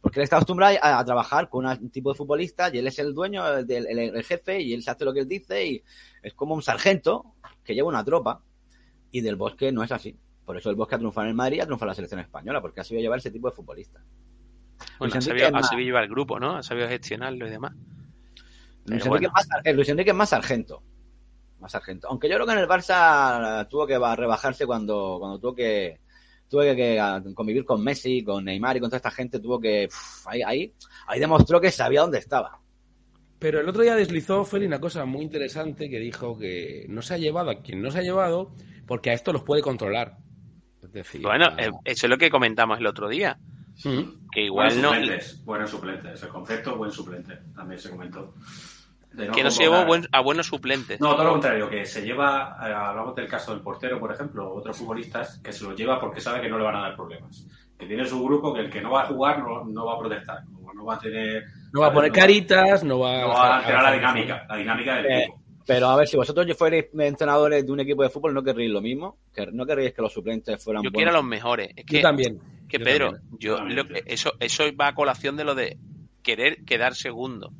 [0.05, 2.99] Porque él está acostumbrado a, a trabajar con un tipo de futbolista y él es
[3.01, 5.83] el dueño, el, el- el jefe, y él se hace lo que él dice y
[6.23, 8.41] es como un sargento que lleva una tropa.
[9.11, 10.17] Y del Bosque no es así.
[10.45, 12.21] Por eso el Bosque ha triunfado en el Madrid y ha triunfado en la selección
[12.21, 14.01] española, porque ha sabido llevar ese tipo de futbolista.
[14.99, 16.57] Bueno, ha sabido, ha sabido llevar el grupo, ¿no?
[16.57, 17.73] Ha sabido gestionarlo y demás.
[18.87, 19.27] Luis Enrique, bueno.
[19.29, 20.83] es más, eh, Luis Enrique es más sargento.
[21.61, 22.09] Más sargento.
[22.09, 26.01] Aunque yo creo que en el Barça tuvo que rebajarse cuando, cuando tuvo que
[26.49, 29.61] tuvo que, que, ah, convivir con Messi, con Neymar y con toda esta gente, tuvo
[29.61, 30.73] que uf, ahí, ahí,
[31.07, 32.59] ahí demostró que sabía dónde estaba.
[33.39, 37.15] Pero el otro día deslizó Feli una cosa muy interesante que dijo que no se
[37.15, 38.53] ha llevado a quien no se ha llevado
[38.87, 40.17] porque a esto los puede controlar.
[40.83, 43.39] Es decir, Bueno, ah, eh, eso es lo que comentamos el otro día.
[43.85, 44.89] mm, Que igual buenos no.
[44.99, 46.23] suplentes, buenos suplentes.
[46.23, 48.35] El concepto, buen suplente, también se comentó.
[49.15, 51.01] De Que no se llevó buen- a buenos suplentes.
[51.01, 54.49] No, todo lo contrario, que se lleva, eh, hablamos del caso del portero, por ejemplo,
[54.51, 56.97] o otros futbolistas, que se lo lleva porque sabe que no le van a dar
[56.97, 57.47] problemas.
[57.79, 59.99] Que tiene su grupo que el que no va a jugar no, no va a
[59.99, 61.45] protestar, no, no va a tener...
[61.73, 64.95] no va a poner caritas, no va, No va a alterar la dinámica, la dinámica
[64.97, 65.41] del Eh, equipo.
[65.67, 68.81] Pero a ver, si vosotros fuerais entrenadores de un equipo de fútbol, ¿no querríais lo
[68.83, 69.17] mismo?
[69.35, 71.23] ¿Que- ¿No querríais que los suplentes fueran Yo quiero a buenos?
[71.25, 71.71] los mejores.
[71.77, 72.39] Es Yo también.
[72.69, 73.39] que yo Pedro, también.
[73.39, 75.79] yo lo que- eso, eso va a colación de lo de
[76.23, 77.53] querer quedar segundo.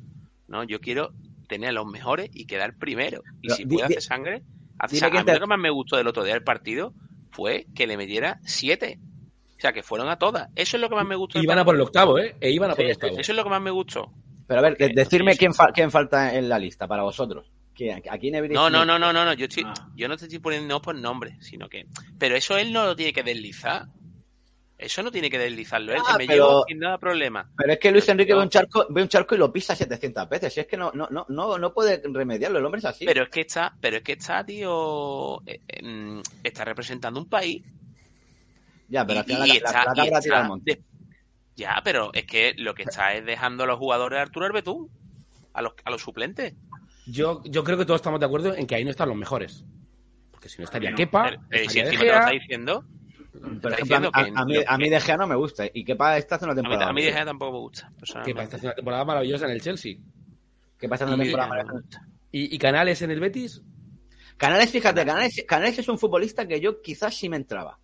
[0.47, 0.63] ¿no?
[0.63, 1.09] Yo quiero
[1.45, 3.21] tener a los mejores y quedar primero.
[3.41, 4.43] Y Pero si puede hacer sangre,
[4.79, 5.19] hace sangre.
[5.19, 6.93] quién A mí lo que más me gustó del otro día del partido
[7.31, 8.99] fue que le metiera siete.
[9.57, 10.49] O sea, que fueron a todas.
[10.55, 11.39] Eso es lo que más me gustó.
[11.41, 12.35] Iban a por el octavo, ¿eh?
[12.41, 13.17] E iban a por el octavo.
[13.17, 14.11] Eso es lo que más me gustó.
[14.47, 17.49] Pero a ver, de- decirme sí, quién, fa- quién falta en la lista para vosotros.
[17.73, 19.33] ¿Quién, ¿A quién habréis No, no, no, no, no, no.
[19.33, 19.73] Yo, estoy, Ah.
[19.95, 21.87] yo no te estoy poniendo por nombre, sino que.
[22.19, 23.87] Pero eso él no lo tiene que deslizar.
[24.77, 25.99] Eso no tiene que deslizarlo él.
[26.05, 27.49] Ah, que me pero- llevo sin nada problema.
[27.57, 30.27] Pero es que Luis Enrique ve un charco, ve un charco y lo pisa 700
[30.27, 30.53] veces.
[30.53, 33.05] Si es que no, no, no, no, no puede remediarlo, el hombre es así.
[33.05, 37.29] Pero es que está, pero es que está, tío, eh, eh, mm, está representando un
[37.29, 37.63] país.
[38.89, 40.75] ya, pero al y- final y la, la, está- la tira está al monte.
[40.75, 40.83] de-
[41.55, 44.89] Ya, pero es que lo que está es dejando a los jugadores de Arturo Herbetún,
[45.53, 46.53] a los, a los suplentes.
[47.07, 49.63] Yo, yo creo que todos estamos de acuerdo en que ahí no están los mejores.
[50.31, 52.39] Porque si no estaría No, Kepa, Pero, eh, si De encima te lo está Gea,
[52.39, 52.85] diciendo,
[53.61, 55.65] Por está ejemplo, a, a mí, a mí De Gea no me gusta.
[55.73, 56.89] Y para esta hace una a mí, temporada.
[56.89, 57.17] a mí De maravillosa.
[57.17, 57.91] Gea tampoco me gusta,
[58.23, 59.95] Kepa está haciendo una temporada maravillosa en el Chelsea.
[60.77, 62.07] Que pasa una Y- temporada maravillosa.
[62.31, 63.61] Y, y Canales en el Betis,
[64.37, 67.79] Canales, fíjate, Canales, Canales es un futbolista que yo quizás sí me entraba.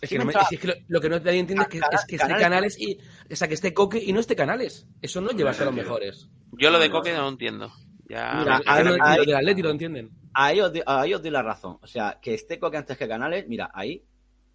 [0.00, 1.68] Es que, no me me- entra- es que lo, lo que no nadie entiende es
[1.68, 2.98] que, es que esté Canales- y.
[3.32, 4.86] O sea, que esté Coque y no esté Canales.
[5.00, 6.28] Eso no lleva a ser los mejores.
[6.52, 7.72] Yo lo de Coque no lo entiendo.
[8.08, 10.10] Ya, Mira, a lo- ahí- lo del Atleti lo entienden.
[10.34, 11.78] Ahí os, di- ahí os doy la razón.
[11.80, 14.02] O sea, que esté Coque antes que Canales, mira, ahí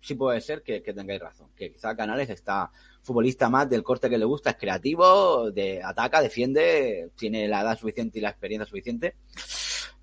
[0.01, 1.49] sí puede ser que, que tengáis razón.
[1.55, 6.21] Que quizá Canales está futbolista más del corte que le gusta, es creativo, de ataca,
[6.21, 9.15] defiende, tiene la edad suficiente y la experiencia suficiente.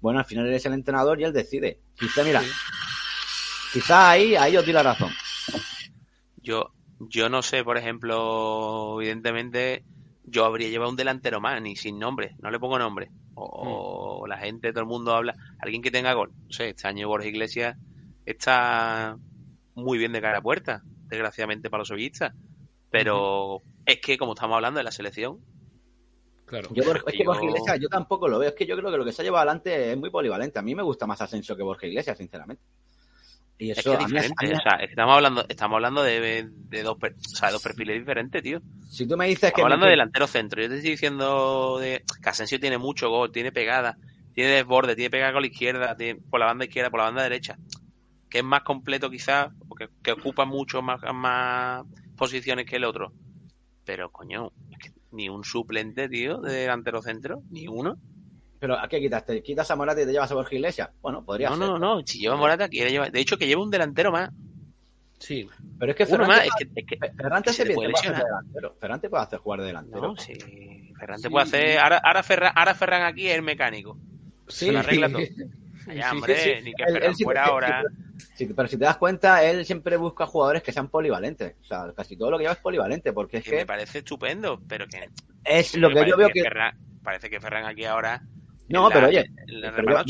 [0.00, 1.80] Bueno, al final él es el entrenador y él decide.
[1.98, 2.42] Quizá, mira,
[3.72, 5.10] quizá ahí, ahí os doy la razón.
[6.36, 9.84] Yo, yo no sé, por ejemplo, evidentemente,
[10.24, 13.10] yo habría llevado un delantero más, ni sin nombre, no le pongo nombre.
[13.34, 16.32] O, o la gente, todo el mundo habla, alguien que tenga gol.
[16.46, 17.76] No sé, este año Borja Iglesias
[18.26, 19.16] está
[19.78, 22.34] muy bien de cara a puerta, desgraciadamente para los sevillistas.
[22.90, 25.38] Pero es que, como estamos hablando de la selección,
[26.46, 26.70] Claro.
[26.72, 28.48] Yo, es que Yo- Borja Iglesias, yo tampoco lo veo.
[28.48, 30.58] Es que yo creo que lo que se ha llevado adelante es muy polivalente.
[30.58, 32.62] A mí me gusta más Asensio que Borja Iglesias, sinceramente.
[33.58, 34.46] Y Es eso, que es diferente.
[34.46, 37.50] mí- o sea, es que estamos hablando, estamos hablando de, de dos, per- o sea,
[37.50, 38.62] dos perfiles diferentes, tío.
[38.88, 39.46] si tú me dices que...
[39.48, 40.62] Estamos hablando de que- delantero centro.
[40.62, 43.98] Yo te estoy diciendo de que Asensio tiene mucho gol, tiene pegada,
[44.32, 47.24] tiene desborde, tiene pegada con la izquierda, tiene por la banda izquierda, por la banda
[47.24, 47.58] derecha.
[48.30, 51.84] Que es más completo quizás, porque que ocupa mucho más, más
[52.16, 53.12] posiciones que el otro.
[53.84, 57.96] Pero, coño, es que ni un suplente, tío, de delantero centro, ni uno.
[58.60, 59.24] Pero ¿a qué quitas?
[59.24, 60.90] ¿Te quitas a Morata y te llevas a Borja Iglesias?
[61.00, 61.66] Bueno, podría No, ser.
[61.66, 62.06] no, no.
[62.06, 63.10] Si lleva Morata, quiere llevar.
[63.12, 64.30] De hecho, que lleva un delantero más.
[65.18, 65.48] Sí.
[65.78, 66.40] Pero es que Uno Ferran más.
[66.44, 68.24] Es puede- que, es que- que se puede hacer lesionar.
[68.24, 68.74] delantero.
[68.80, 70.02] Ferran te puede hacer jugar de delantero.
[70.02, 70.32] No, sí.
[70.98, 71.78] Ferran te puede hacer.
[71.78, 73.96] Ahora, ahora, Ferran, ahora Ferran aquí es el mecánico.
[74.48, 75.18] Sí, Se lo arregla todo.
[75.88, 77.82] Allá, hombre, ni que Él- él fuera sí, ahora.
[78.34, 81.56] sí, pero si te das cuenta, él siempre busca jugadores que sean polivalentes.
[81.60, 84.60] O sea, casi todo lo que lleva es polivalente, porque es que me parece estupendo,
[84.68, 85.08] pero que
[85.44, 86.42] es lo que parece yo veo que...
[86.42, 88.22] Ferran, parece que Ferran aquí ahora
[88.68, 90.04] No, la- pero oye, la pero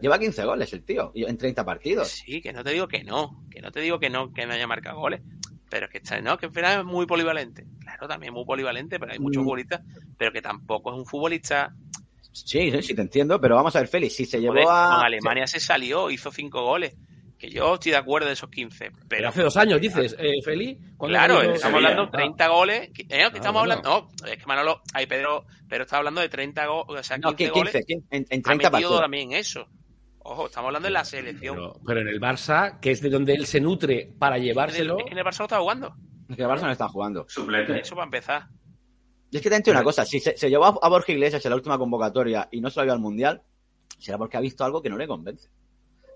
[0.00, 2.08] lleva 15 goles el tío, en 30 partidos.
[2.08, 4.52] Sí, que no te digo que no, que no te digo que no, que no
[4.52, 5.20] haya marcado goles,
[5.68, 7.66] pero que está, no, que Ferran es muy polivalente.
[7.80, 9.44] Claro, también muy polivalente, pero hay muchos Mm.
[9.44, 9.80] futbolistas,
[10.16, 11.74] pero que tampoco es un futbolista.
[12.32, 14.90] Sí, sí, sí, te entiendo, pero vamos a ver, Félix, si se llevó Joder, a...
[14.96, 16.94] Con Alemania se salió, hizo cinco goles.
[17.38, 20.42] Que yo estoy de acuerdo de esos 15, Pero pero hace dos años, dices, eh,
[20.44, 20.78] Feli.
[20.98, 21.76] ¿cuándo Claro, estamos Sevilla?
[21.78, 22.80] hablando de 30 goles.
[22.90, 22.92] eh,
[23.30, 24.10] que estamos hablando.
[24.22, 27.20] No, es que Manolo, ay, Pedro, pero está hablando de 30 goles, o sea, 15,
[27.30, 27.72] No, que 15, goles.
[27.86, 29.66] 15, en, en Ha 30 metido también eso.
[30.18, 31.56] Ojo, estamos hablando de la selección.
[31.56, 34.98] Pero, pero en el Barça, que es de donde él se nutre para llevárselo.
[34.98, 35.94] es que en el Barça no está jugando.
[36.28, 37.24] Es que el Barça no está jugando.
[37.26, 37.80] Suplente.
[37.80, 38.48] Eso para empezar.
[39.30, 41.44] Y es que te entiendo una cosa, si se, se llevó a, a Borja Iglesias
[41.44, 43.42] en la última convocatoria y no se lo vio al Mundial,
[43.98, 45.48] será porque ha visto algo que no le convence.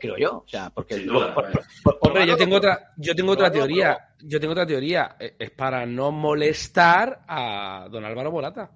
[0.00, 0.96] Creo yo, o sea, porque...
[1.10, 3.96] Por- por- por- Hombre, yo tengo otra, yo tengo otra teoría.
[4.20, 5.16] Yo tengo otra teoría.
[5.18, 8.70] Eh, Es para no molestar a don Álvaro Morata.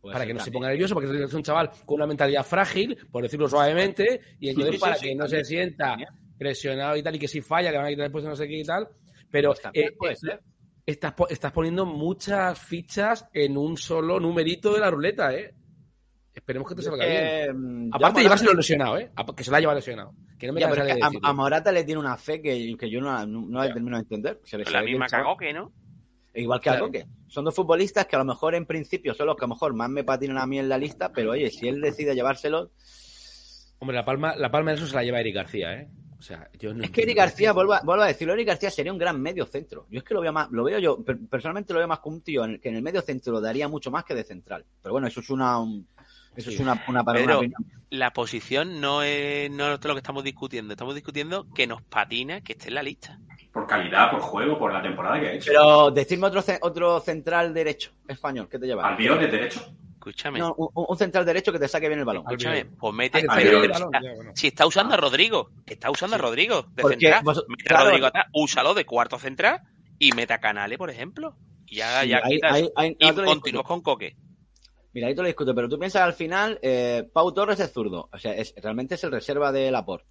[0.00, 2.96] Puede para que no se ponga nervioso, porque es un chaval con una mentalidad frágil,
[3.12, 5.96] por decirlo suavemente, y entonces Sí, para sí, que no también, se sienta
[6.38, 8.48] presionado y tal, y que si falla, que van a quitar después de no sé
[8.48, 8.88] qué y tal.
[9.30, 10.40] Pero Pues también eh, puede eh, ser.
[10.86, 15.54] Estás, estás poniendo muchas fichas en un solo numerito de la ruleta, ¿eh?
[16.32, 17.22] Esperemos que te salga bien.
[17.24, 19.10] Eh, mm, yo a Aparte llevárselo lesionado, ¿eh?
[19.36, 20.14] Que se la ha llevado lesionado.
[20.38, 22.88] Que no me Ya, de que a, a Morata le tiene una fe que, que
[22.88, 24.40] yo no, no, termino de entender.
[24.44, 25.06] Se le- la misma
[25.38, 25.72] que, ¿no?
[26.32, 26.86] Igual que a Claro.
[26.86, 27.06] Coque.
[27.26, 29.74] Son dos futbolistas que a lo mejor en principio son los que a lo mejor
[29.74, 32.70] más me patinan a mí en la lista, pero oye, si él decide llevárselo,
[33.80, 35.88] Hombre, la palma, la palma de eso se la lleva Eric García, ¿eh?
[36.20, 37.16] O sea, yo no Es que Eric.
[37.16, 39.86] García, vuelvo a, vuelvo a decirlo, Eric García sería un gran medio centro.
[39.90, 42.16] Yo es que lo veo más, lo veo yo, per- personalmente lo veo más como
[42.16, 44.66] un tío en el, que en el medio centro daría mucho más que de central.
[44.82, 45.88] Pero bueno, eso es una, un-
[46.36, 47.64] eso es una, una, para una Pedro, opinión.
[47.88, 50.74] la posición no es, no es lo que estamos discutiendo.
[50.74, 53.18] Estamos discutiendo que nos patina que esté en la lista.
[53.50, 55.50] Por calidad, por juego, por la temporada que ha hecho.
[55.50, 58.86] Pero decirme otro, otro central derecho español, ¿qué te lleva?
[58.86, 59.74] Albiol es derecho.
[60.00, 60.38] Escúchame.
[60.38, 62.22] No, un, un central derecho que te saque bien el balón.
[62.26, 63.22] Escúchame, pues mete.
[63.28, 64.32] Ah, pero si está- ya, bueno.
[64.34, 67.84] si está usando a Rodrigo, está usando a Rodrigo de Porque central, vos- mete a.
[67.84, 69.60] Rodrigo atrás, úsalo de cuarto central
[69.98, 71.36] y mete a Canales, por ejemplo.
[71.66, 72.60] Y ya, Sí, ya quitas-
[72.98, 74.16] y continúas con Coque.
[74.94, 78.08] Mira, ahí te lo discuto, pero tú piensas al final, eh, Pau Torres es zurdo.
[78.10, 80.08] O sea, es, realmente es el reserva de Laporte.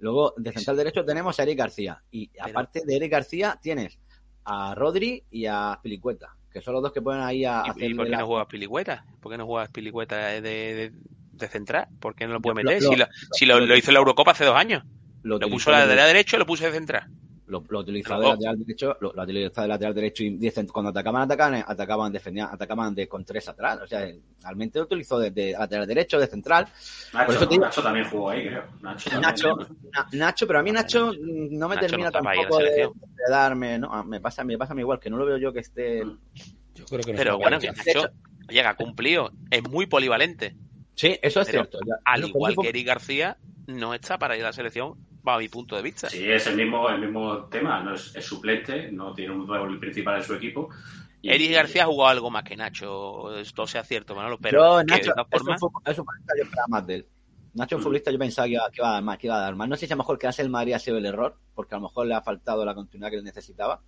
[0.00, 2.04] Luego, de central derecho tenemos a Eric García.
[2.12, 3.98] Y aparte de Eric García, tienes
[4.44, 7.90] a Rodri y a Pilicueta, que son los dos que ponen ahí a ¿Y, hacer
[7.90, 9.04] y por qué la- no juegas Pilicueta?
[9.20, 10.92] ¿Por qué no juegas Pilicueta de, de,
[11.32, 11.88] de central?
[12.00, 12.82] ¿Por qué no lo puede meter?
[12.82, 14.82] lo- si lo, si lo, hizo en la Eurocopa hace dos años.
[15.22, 17.04] lo puso la de- lateral derecho y lo puso de central.
[17.48, 20.38] Lo, lo de lateral derecho, lo, lo utilizó de lateral derecho y
[20.70, 23.80] cuando atacaban, atacaban, atacaban, defendían, atacaban de, con tres atrás.
[23.82, 24.06] O sea,
[24.42, 26.66] realmente lo utilizó de, de lateral derecho, de central.
[27.10, 28.64] Por Nacho, eso te Nacho también jugó ahí, creo.
[28.82, 29.30] Nacho, también.
[29.30, 29.56] Nacho,
[29.92, 32.90] Na- Nacho, pero a mí Nacho mm, no me Nacho termina no tampoco de,
[33.28, 35.52] darme, no, Ah, me pasa, me pasa a mí igual, que no lo veo yo
[35.52, 36.04] que esté.
[36.74, 37.72] Yo creo que no Pero bueno, que.
[37.72, 38.10] Nacho
[38.48, 39.30] llega cumplido.
[39.50, 40.54] Es muy polivalente.
[40.94, 41.78] Sí, eso es Pero, cierto.
[41.86, 41.94] ya.
[42.04, 44.94] Al igual por que Eric García no está para ir a la selección,
[45.28, 46.08] bajo mi punto de vista.
[46.10, 47.82] Sí, es el mismo, el mismo tema.
[47.82, 50.68] No es, es suplente, no tiene un rol principal en su equipo.
[51.22, 54.78] Y- Eric García ha jugado algo más que Nacho, esto sea cierto, Manolo, pero Yo,
[54.80, 55.60] que Nacho, de todas formas,
[55.96, 56.04] yo
[56.42, 57.06] esperaba más de él.
[57.54, 59.40] Nacho, un futbolista, yo pensaba que iba, que iba a dar más, que iba a
[59.40, 59.68] dar más.
[59.68, 61.78] No sé si a lo mejor quedarse el Madrid ha sido el error, porque a
[61.78, 63.80] lo mejor le ha faltado la continuidad que él necesitaba.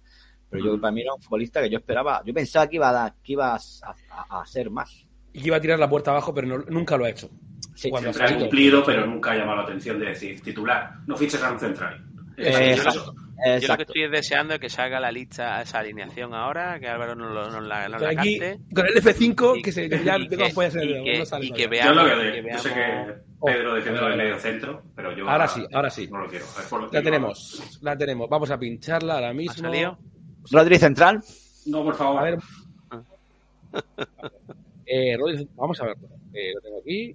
[0.49, 0.81] Pero yo, Ujú.
[0.81, 3.33] para mí era un futbolista que yo esperaba, yo pensaba que iba a dar, que
[3.33, 5.07] iba a, a- a hacer más.
[5.33, 7.31] Y iba a tirar la puerta abajo, pero no- nunca lo ha hecho.
[7.75, 8.47] Sí, Cuando Siempre ha salido.
[8.47, 10.93] cumplido, pero nunca ha llamado la atención de decir titular.
[11.07, 12.05] No fiches a un central.
[12.37, 13.15] Eh, exacto.
[13.61, 17.15] yo lo que estoy deseando es que salga la lista, esa alineación ahora, que Álvaro
[17.15, 18.61] nos, lo- nos la, nos la Aquí, cante.
[18.75, 21.19] con el F5, Y- que se que ya y tengo que- puede ser, y que-
[21.21, 21.85] no sale y que todavía.
[21.85, 23.15] Yo, veamos, lo que, que yo sé veamos- que
[23.53, 26.09] Pedro defiende Oh, el eh, medio centro, pero yo Ahora sí, ahora sí.
[26.11, 26.45] no lo quiero.
[26.45, 28.29] Es por lo que La tenemos, la tenemos.
[28.29, 29.55] Vamos a pincharla ahora ¿Ha mismo.
[29.55, 29.99] salido?
[30.51, 31.23] Rodri Central.
[31.67, 32.21] No, por favor.
[32.21, 32.39] A ver.
[34.93, 36.09] Eh, Rodríguez, vamos a verlo.
[36.33, 37.15] Eh, lo tengo aquí.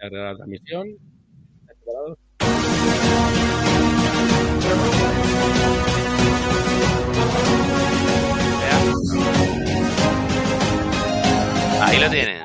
[0.00, 0.86] La transmisión.
[11.80, 12.44] Ahí lo tiene.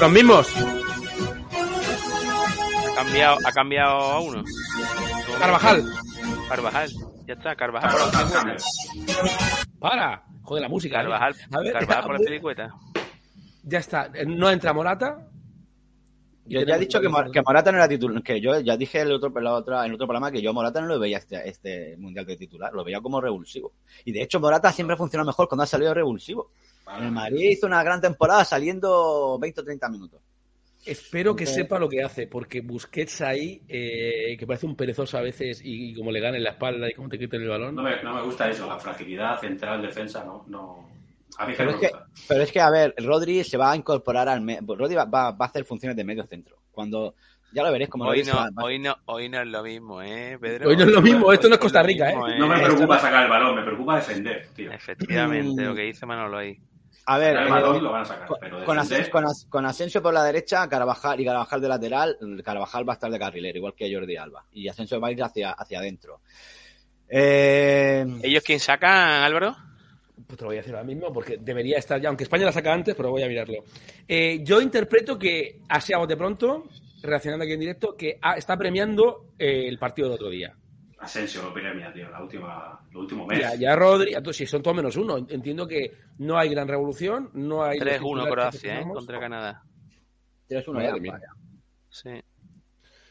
[0.00, 0.48] Los mismos.
[2.90, 4.44] Ha cambiado, ha cambiado a uno.
[5.38, 5.84] Carvajal.
[6.48, 6.90] Carvajal.
[7.26, 7.90] Ya está, Carvajal.
[7.92, 8.56] Por la.
[9.78, 10.24] Para.
[10.42, 10.96] Joder, la música.
[11.00, 11.02] ¿eh?
[11.02, 12.28] Carvajal, A ver, Carvajal por la a ver.
[12.28, 12.74] celicueta.
[13.64, 14.10] Ya está.
[14.26, 15.26] No entra Morata.
[16.50, 19.02] Yo ya he dicho que, Mor- que Morata no era titular, que yo ya dije
[19.02, 21.18] el otro, la otra, en el otro programa que yo a Morata no lo veía
[21.18, 23.74] este, este mundial de titular, lo veía como revulsivo.
[24.06, 26.52] Y de hecho Morata siempre funciona mejor cuando ha salido revulsivo.
[26.96, 30.20] En el Madrid hizo una gran temporada saliendo 20 o 30 minutos.
[30.86, 35.20] Espero que sepa lo que hace, porque Busquets ahí, eh, que parece un perezoso a
[35.20, 37.74] veces y, y como le gana en la espalda y como te quiten el balón.
[37.74, 40.44] No me, no me gusta eso, la fragilidad central, defensa, no.
[40.48, 40.88] no
[41.36, 42.06] a mí Pero es me que, gusta.
[42.26, 44.40] pero es que, a ver, Rodri se va a incorporar al...
[44.40, 46.56] me- Rodri va, va- va a hacer funciones de medio centro.
[46.70, 47.14] Cuando,
[47.52, 49.62] ya lo veréis como Hoy se no, va- va- hoy, no, hoy no es lo
[49.62, 50.70] mismo, ¿eh, Pedro?
[50.70, 52.64] Hoy no es lo mismo, esto no es Costa lo Rica, mismo, No me ¿eh?
[52.64, 54.72] preocupa sacar el balón, me preocupa defender, tío.
[54.72, 55.66] Efectivamente, Mm.
[55.66, 56.58] lo que dice Manolo ahí.
[57.10, 58.78] A ver, el eh, lo van a sacar, pero con, defender...
[58.80, 62.92] Asensio, con, As- con Asensio por la derecha, Carvajal y Carvajal de lateral, Carvajal va
[62.92, 64.44] a estar de carrilero, igual que Jordi Alba.
[64.52, 66.20] Y Asensio va a ir hacia, hacia adentro.
[67.08, 69.56] Eh, ¿Ellos quién sacan, Álvaro?
[70.26, 72.52] Pues te lo voy a decir ahora mismo porque debería estar ya, aunque España la
[72.52, 73.64] saca antes, pero voy a mirarlo.
[74.06, 76.68] Eh, yo interpreto que, así a bote pronto,
[77.02, 80.54] reaccionando aquí en directo, que está premiando eh, el partido del otro día.
[80.98, 83.40] Asensio lo premia, tío, la última, el último mes.
[83.40, 87.62] Ya, ya Rodri, si son todos menos uno, entiendo que no hay gran revolución, no
[87.62, 87.78] hay.
[87.78, 88.84] los 3-1 titulares que Croacia, ¿eh?
[88.92, 89.62] Contra Canadá.
[90.48, 91.12] 3-1 Madre ya, mía.
[91.12, 91.28] vaya.
[91.88, 92.10] Sí.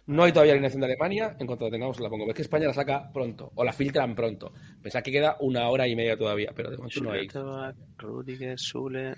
[0.07, 2.25] No hay todavía alineación de Alemania, en cuanto la tengamos la pongo.
[2.25, 4.53] Ves que España la saca pronto, o la filtran pronto.
[4.81, 7.27] Pensad que queda una hora y media todavía, pero de momento no hay.
[7.97, 9.15] Rudiger, Sule...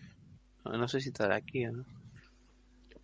[0.66, 1.86] No, no sé si estará aquí o no.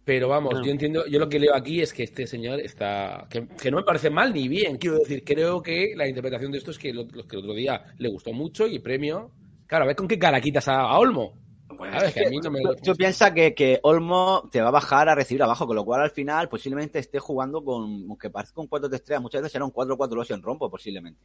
[0.06, 0.64] Pero vamos, No.
[0.64, 3.78] yo entiendo, yo lo que leo aquí es que este señor está, que, que no
[3.78, 6.94] me parece mal ni bien, quiero decir, creo que la interpretación de esto es que
[6.94, 9.32] lo, que el otro día le gustó mucho y premio,
[9.66, 11.34] claro, a ver con qué cara quitas a, a Olmo.
[11.68, 12.14] A ver, ser.
[12.14, 15.10] que a mí no me Tú, tú piensas que, que Olmo te va a bajar
[15.10, 18.68] a recibir abajo, con lo cual al final posiblemente esté jugando con, aunque parezca un
[18.68, 21.20] 4 de estrella, muchas veces será un 4-4-2 en rompo posiblemente.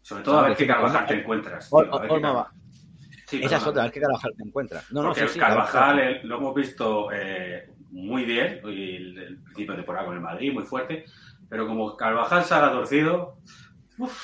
[0.00, 1.68] Sobre todo a ver qué Carvajal te encuentras.
[1.68, 2.52] tío, Olmo va.
[3.26, 4.90] Sí, Esa es otra, a ver qué Carvajal te encuentras.
[4.92, 9.72] No, no, sí, el sí, Carvajal lo hemos visto eh, muy bien, el, el principio
[9.72, 11.04] de temporada con el Madrid, muy fuerte,
[11.48, 13.36] pero como Carvajal se ha torcido,
[13.98, 14.18] uf,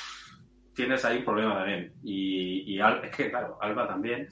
[0.73, 1.93] tienes ahí un problema también.
[2.03, 4.27] Y, y Al- es que, claro, Alba también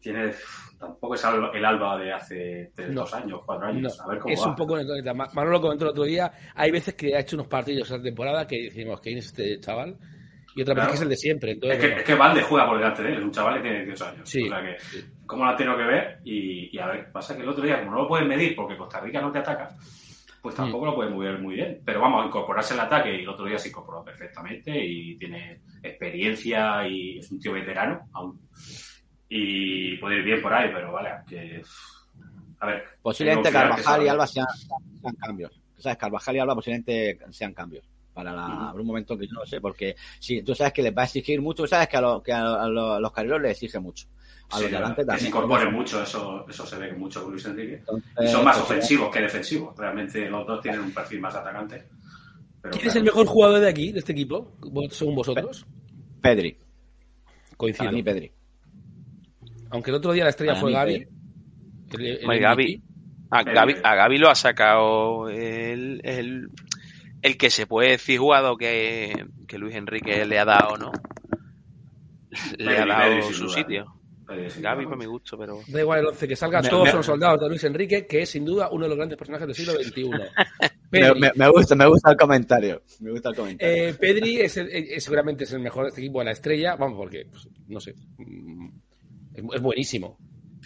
[0.00, 0.32] tiene,
[0.78, 3.00] tampoco es el Alba de hace tres, No.
[3.00, 4.00] dos años, cuatro No, años.
[4.00, 4.48] a ver cómo es va.
[4.50, 4.76] un poco
[5.34, 8.64] Manolo comentó el otro día, hay veces que ha hecho unos partidos esa temporada que
[8.64, 9.96] decimos, ¿quién es este chaval?
[10.54, 10.90] Y otra vez Claro.
[10.90, 11.52] que es el de siempre.
[11.52, 13.54] Entonces, Es que, bueno, es que Valde juega por delante de él, es un chaval
[13.56, 14.28] que tiene 18 años.
[14.28, 14.42] Sí.
[14.44, 14.76] O sea que,
[15.26, 16.18] ¿cómo lo ha tenido que ver?
[16.24, 18.76] Y, y a ver, pasa que el otro día, como no lo pueden medir porque
[18.76, 19.68] Costa Rica no te ataca,
[20.42, 20.58] pues Mm.
[20.58, 21.80] tampoco lo pueden mover muy bien.
[21.84, 26.86] Pero vamos, incorporarse al ataque y el otro día se incorporó perfectamente y tiene experiencia
[26.88, 28.40] y es un tío veterano aún.
[29.28, 31.62] Y puede ir bien por ahí, pero vale, que.
[32.60, 32.84] A ver.
[33.02, 34.08] Posiblemente tengo Carvajal y.
[34.08, 34.46] Alba sean,
[35.00, 35.60] sean cambios.
[35.78, 35.98] ¿Sabes?
[35.98, 37.84] Carvajal y Alba posiblemente sean cambios.
[38.16, 41.02] Para la, un momento que yo no sé, porque si tú sabes que les va
[41.02, 43.12] a exigir mucho, tú sabes que a, lo- que a, lo- a lo- a los
[43.12, 44.06] carrileros les exige mucho.
[44.48, 45.28] A Sí, los de claro, delante que se también.
[45.28, 47.74] incorporen mucho, eso, eso se ve mucho con Luis Enrique.
[47.74, 49.76] Entonces, Y son más pues, ofensivos que defensivos.
[49.76, 51.84] Realmente los dos tienen un perfil más atacante.
[52.62, 54.52] Pero ¿Quién es el mejor jugador de aquí, de este equipo,
[54.90, 55.66] según vosotros?
[56.22, 56.56] Pedri.
[57.58, 57.84] Coincido.
[57.84, 58.32] Para mí, Pedri.
[59.70, 60.94] Aunque el otro día la estrella Para fue mí, Gaby.
[61.92, 63.42] El- el a.
[63.42, 66.48] Gaby, a Gaby lo ha sacado el, el,
[67.26, 70.92] el que se puede decir jugado que, que Luis Enrique le ha dado, ¿no?
[72.58, 73.54] Le ha dado su duda.
[73.54, 73.86] sitio.
[74.60, 75.60] Gaby para mi gusto, pero...
[75.68, 78.22] Da igual el 11 que salga, Me- todos me- son soldados de Luis Enrique, que
[78.22, 80.10] es sin duda uno de los grandes personajes del siglo XXI.
[80.90, 82.82] Me, Pedri, me- me gusta, me gusta el comentario.
[83.00, 83.74] Me gusta el comentario.
[83.88, 86.96] eh, Pedri es el- eh, seguramente es el mejor de este equipo, la estrella, vamos,
[86.96, 88.68] porque, pues, no sé, mm,
[89.34, 90.16] es, es buenísimo.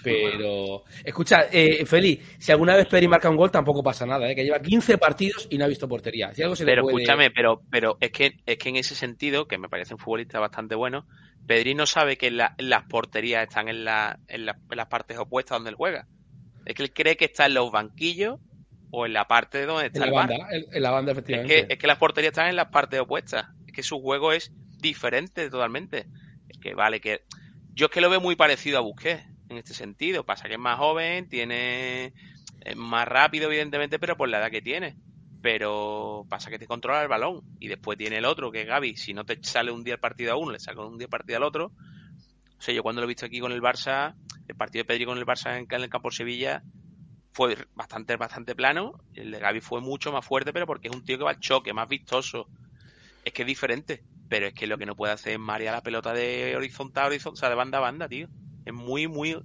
[0.03, 4.35] Pero, escucha, eh, Feli, si alguna vez Pedri marca un gol tampoco pasa nada, ¿eh?
[4.35, 6.33] que lleva 15 partidos y no ha visto portería.
[6.35, 8.95] Si algo se le Pero puede- escúchame, pero, pero es que es que en ese
[8.95, 11.07] sentido, que me parece un futbolista bastante bueno,
[11.47, 15.19] Pedri no sabe que la- las porterías están en, la- en, la- en las partes
[15.19, 16.07] opuestas donde él juega.
[16.67, 18.39] Es que él cree que está en los banquillos
[18.93, 20.29] o en la parte de donde en está la el bar.
[20.29, 21.67] banda, en, en la banda, Es efectivamente.
[21.67, 23.47] que, es que las porterías están en las partes opuestas.
[23.67, 26.07] Es que su juego es diferente totalmente.
[26.49, 27.21] Es que vale, que
[27.75, 30.25] yo es que lo veo muy parecido a Busquets en este sentido.
[30.25, 32.15] Pasa que es más joven, tiene
[32.77, 34.97] más rápido, evidentemente, pero por la edad que tiene.
[35.43, 38.97] pero pasa que te controla el balón y después tiene el otro, que es Gaby,
[38.97, 41.11] si no te sale un día el partido a uno, le saca un día el
[41.11, 41.73] partido al otro.
[42.59, 44.15] O sea, yo cuando lo he visto aquí con el Barça,
[44.47, 46.63] el partido de Pedri con el Barça en, el campo de Sevilla
[47.33, 49.03] fue bastante, bastante plano.
[49.15, 51.41] El de Gaby fue mucho más fuerte, pero porque es un tío que va al
[51.41, 52.49] choque, más vistoso.
[53.25, 55.83] Es que es diferente, pero es que lo que no puede hacer es marear la
[55.83, 58.29] pelota de horizontal, o sea, de banda a banda, tío.
[58.65, 59.39] Es muy, muy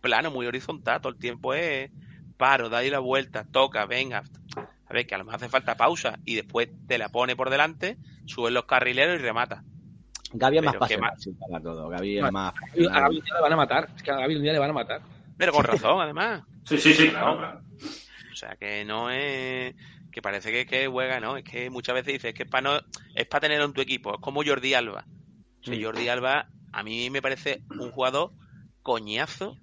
[0.00, 1.00] plano, muy horizontal.
[1.00, 1.90] Todo el tiempo es
[2.36, 4.22] paro, dale la vuelta, toca, venga.
[4.56, 7.50] A ver, que a lo mejor hace falta pausa y después te la pone por
[7.50, 9.62] delante, sube los carrileros y remata.
[10.32, 10.74] Gaby es más
[11.18, 11.88] sí, para todo.
[11.88, 12.54] Gaby es Más- más.
[12.90, 13.88] A Gaby un día le van a matar.
[13.96, 15.00] Es que a Gaby un día le van a matar.
[15.36, 16.42] Pero con razón, además.
[16.64, 17.60] Sí, sí, sí, claro, claro.
[18.32, 19.74] O sea, que no es
[20.12, 21.36] que parece que, que juega, ¿no?
[21.36, 22.80] Es que muchas veces dices que es para no
[23.14, 25.04] es para tenerlo en tu equipo, es como Jordi Alba.
[25.60, 25.82] O sea, Mm.
[25.82, 28.32] Jordi Alba a mí me parece un jugador
[28.82, 29.56] coñazo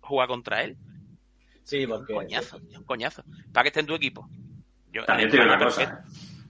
[0.00, 0.76] jugar contra él.
[1.64, 2.12] Sí, porque.
[2.12, 3.24] Coñazo, es un coñazo.
[3.52, 4.28] Para que esté en tu equipo.
[4.92, 5.82] Yo, También te digo una cosa.
[5.82, 5.88] ¿eh?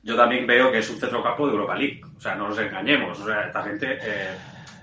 [0.02, 2.00] Yo también veo que es un centrocampo de Europa League.
[2.16, 3.20] O sea, no nos engañemos.
[3.20, 4.36] O sea, esta gente, eh,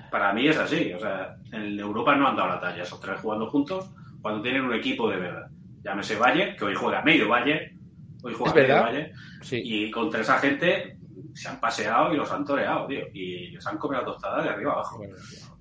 [0.10, 0.94] para mí es así.
[0.94, 2.84] O sea, en Europa no han dado la talla.
[2.84, 3.90] Esos tres jugando juntos
[4.22, 5.50] cuando tienen un equipo de verdad.
[5.84, 7.76] Llámese Valle, que hoy juega medio Valle.
[8.22, 8.76] Hoy juega medio.
[8.76, 9.12] Valle.
[9.42, 9.62] Sí.
[9.64, 10.99] Y contra esa gente
[11.40, 13.06] se han paseado y los han toreado, tío.
[13.14, 15.02] Y les han comido la tostada de arriba abajo.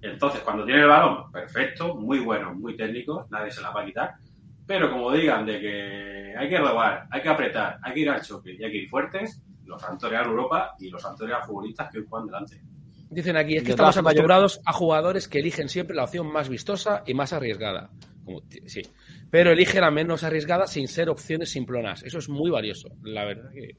[0.03, 3.87] Entonces, cuando tiene el balón, perfecto, muy bueno, muy técnico, nadie se la va a
[3.87, 4.15] quitar.
[4.67, 8.21] Pero como digan de que hay que robar, hay que apretar, hay que ir al
[8.21, 11.91] choque y hay que ir fuertes, los han toreado Europa y los han toreado futbolistas
[11.93, 12.61] que hoy juegan delante.
[13.09, 17.05] Dicen aquí, es que estamos acostumbrados a jugadores que eligen siempre la opción más vistosa
[17.07, 17.91] y más arriesgada.
[18.25, 18.83] Como sí.
[19.31, 22.03] Pero elige la menos arriesgada sin ser opciones simplonas.
[22.03, 22.89] Eso es muy valioso.
[23.05, 23.77] La verdad que.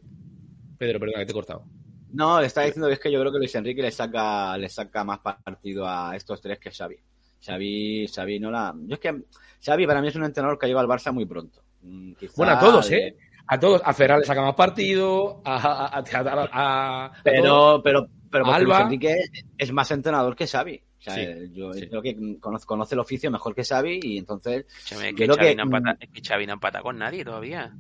[0.79, 1.65] Pedro, perdona que te he cortado.
[2.13, 4.67] No, le está diciendo que es que yo creo que Luis Enrique le saca, le
[4.69, 6.97] saca más partido a estos tres que Xavi.
[7.45, 8.73] Xavi, Xavi no la.
[8.85, 9.21] Yo es que
[9.63, 11.61] Xavi para mí es un entrenador que ha llegado al Barça muy pronto.
[11.83, 13.15] Mm, quizá Bueno, a todos, ¿eh?
[13.47, 13.81] A todos.
[13.85, 15.41] A Ferran le saca más partido.
[15.45, 15.55] A.
[15.55, 17.21] a, a- a- a- a todos.
[17.23, 18.73] Pero, pero, pero porque Alba.
[18.79, 19.15] Luis Enrique
[19.57, 20.75] es más entrenador que Xavi.
[20.99, 21.87] O sea, Sí, yo sí.
[21.87, 25.47] creo que conoce, conoce el oficio mejor que Xavi y entonces, Escúchame, que creo Xavi
[25.47, 27.71] que, no empata, mm, es que Xavi no empata con nadie todavía.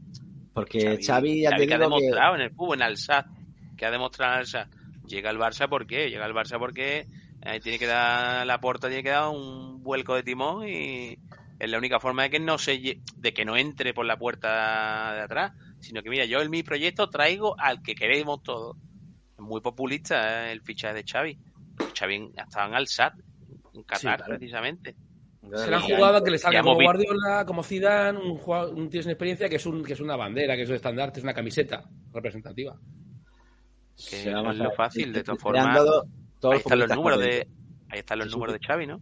[0.53, 3.25] porque Xavi, Xavi que ha digo que, demostrado en el fútbol, en Alsat,
[3.79, 4.69] que ha demostrado en Alsat.
[5.07, 6.09] Llega al Barça ¿por qué?
[6.09, 7.07] Llega al Barça porque
[7.41, 11.17] eh, tiene que dar la puerta, tiene que dar un vuelco de timón y
[11.57, 15.13] es la única forma de que no se de que no entre por la puerta
[15.15, 18.77] de atrás, sino que mira, yo en mi proyecto traigo al que queremos todos.
[19.37, 21.37] Es muy populista eh, el fichaje de Xavi.
[21.97, 23.13] Xavi estaba en Alsat,
[23.73, 24.25] en Qatar claro.
[24.37, 24.95] precisamente.
[25.55, 26.75] Se la han jugado que le salga como.
[26.75, 30.15] Guardiola, como Zidane, un, jugador- un tío sin experiencia que es, un, que es una
[30.17, 32.77] bandera, que es un estandarte, es una camiseta representativa.
[34.09, 35.75] Que se es a lo fácil, de todas formas.
[35.75, 36.05] dado
[36.39, 37.47] todos Ahí están los números de
[37.89, 39.01] ahí están los Sí, números de Xavi, ¿no?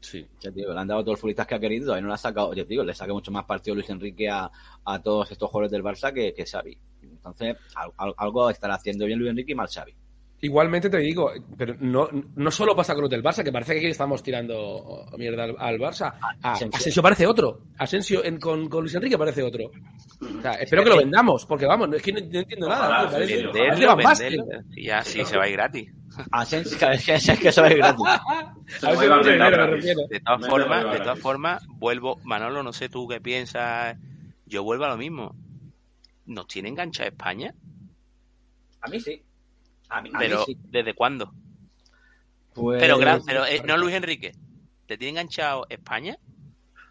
[0.00, 0.26] Sí.
[0.40, 2.14] Ya te digo, le han dado todos los futbolistas que ha querido, todavía no le
[2.14, 4.50] ha sacado, yo te digo, le saca mucho más partido Luis Enrique a,
[4.84, 6.76] a todos estos jugadores del Barça que, que Xavi.
[7.02, 9.94] Entonces, al- al- algo estará haciendo bien Luis Enrique y mal Xavi.
[10.40, 12.06] Igualmente te digo, pero no,
[12.36, 15.56] no solo pasa con los del Barça, que parece que aquí estamos tirando mierda al,
[15.58, 16.12] al Barça.
[16.42, 17.02] A- Asensio.
[17.02, 17.60] Parece otro.
[17.78, 19.70] Asensio en- con, con Luis Enrique parece otro.
[20.20, 23.10] O sea, espero que lo vendamos, porque vamos, no- es que no, no entiendo nada.
[24.76, 25.90] Y ya sí, se va a ir gratis.
[26.30, 27.12] Asensio, es que,
[27.76, 28.04] gratis.
[28.78, 29.74] Se A lo ver si iba a me gratis.
[29.76, 30.00] refiero.
[30.10, 33.96] De todas formas, de todas formas, vuelvo, Manolo, no sé tú qué piensas.
[34.46, 35.34] Yo vuelvo a lo mismo.
[36.26, 37.54] ¿Nos tiene enganchada España?
[38.82, 39.22] A mí sí.
[39.88, 40.56] A mí, a mí Pero, sí.
[40.64, 41.32] ¿desde cuándo?
[42.54, 44.32] Pues- Pero, pero eh, no Luis Enrique.
[44.86, 46.16] ¿Te tiene enganchado España?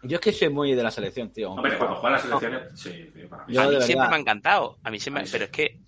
[0.02, 1.52] Yo es que soy muy de la selección, tío.
[1.52, 3.54] Hombre, cuando juegan las selecciones, sí, sí, para mí.
[3.54, 4.10] Yo a mí siempre verdad.
[4.10, 4.78] me ha encantado.
[4.84, 5.32] A mí siempre, A mí sí.
[5.32, 5.80] pero es que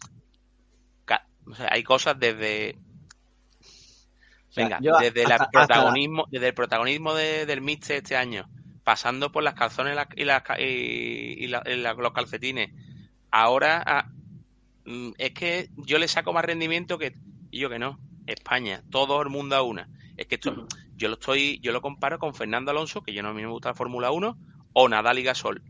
[1.05, 2.77] ca- o sea, hay cosas desde
[4.49, 8.17] O sea, venga, yo desde el hasta- protagonismo, desde el protagonismo de- del Mister este
[8.17, 8.49] año,
[8.85, 12.13] pasando por las calzones y, la- y, las ca- y- y la- y la- los
[12.13, 12.71] calcetines.
[13.31, 14.11] Ahora ah,
[15.19, 17.15] es que yo le saco más rendimiento que
[17.51, 17.99] y yo que no.
[18.27, 19.89] España, todo el mundo a una.
[20.17, 20.67] Es que esto,
[20.97, 23.49] yo lo estoy, yo lo comparo con Fernando Alonso, que yo no a mí me
[23.49, 24.39] gusta la Fórmula 1,
[24.73, 25.63] o Nadal y Gasol.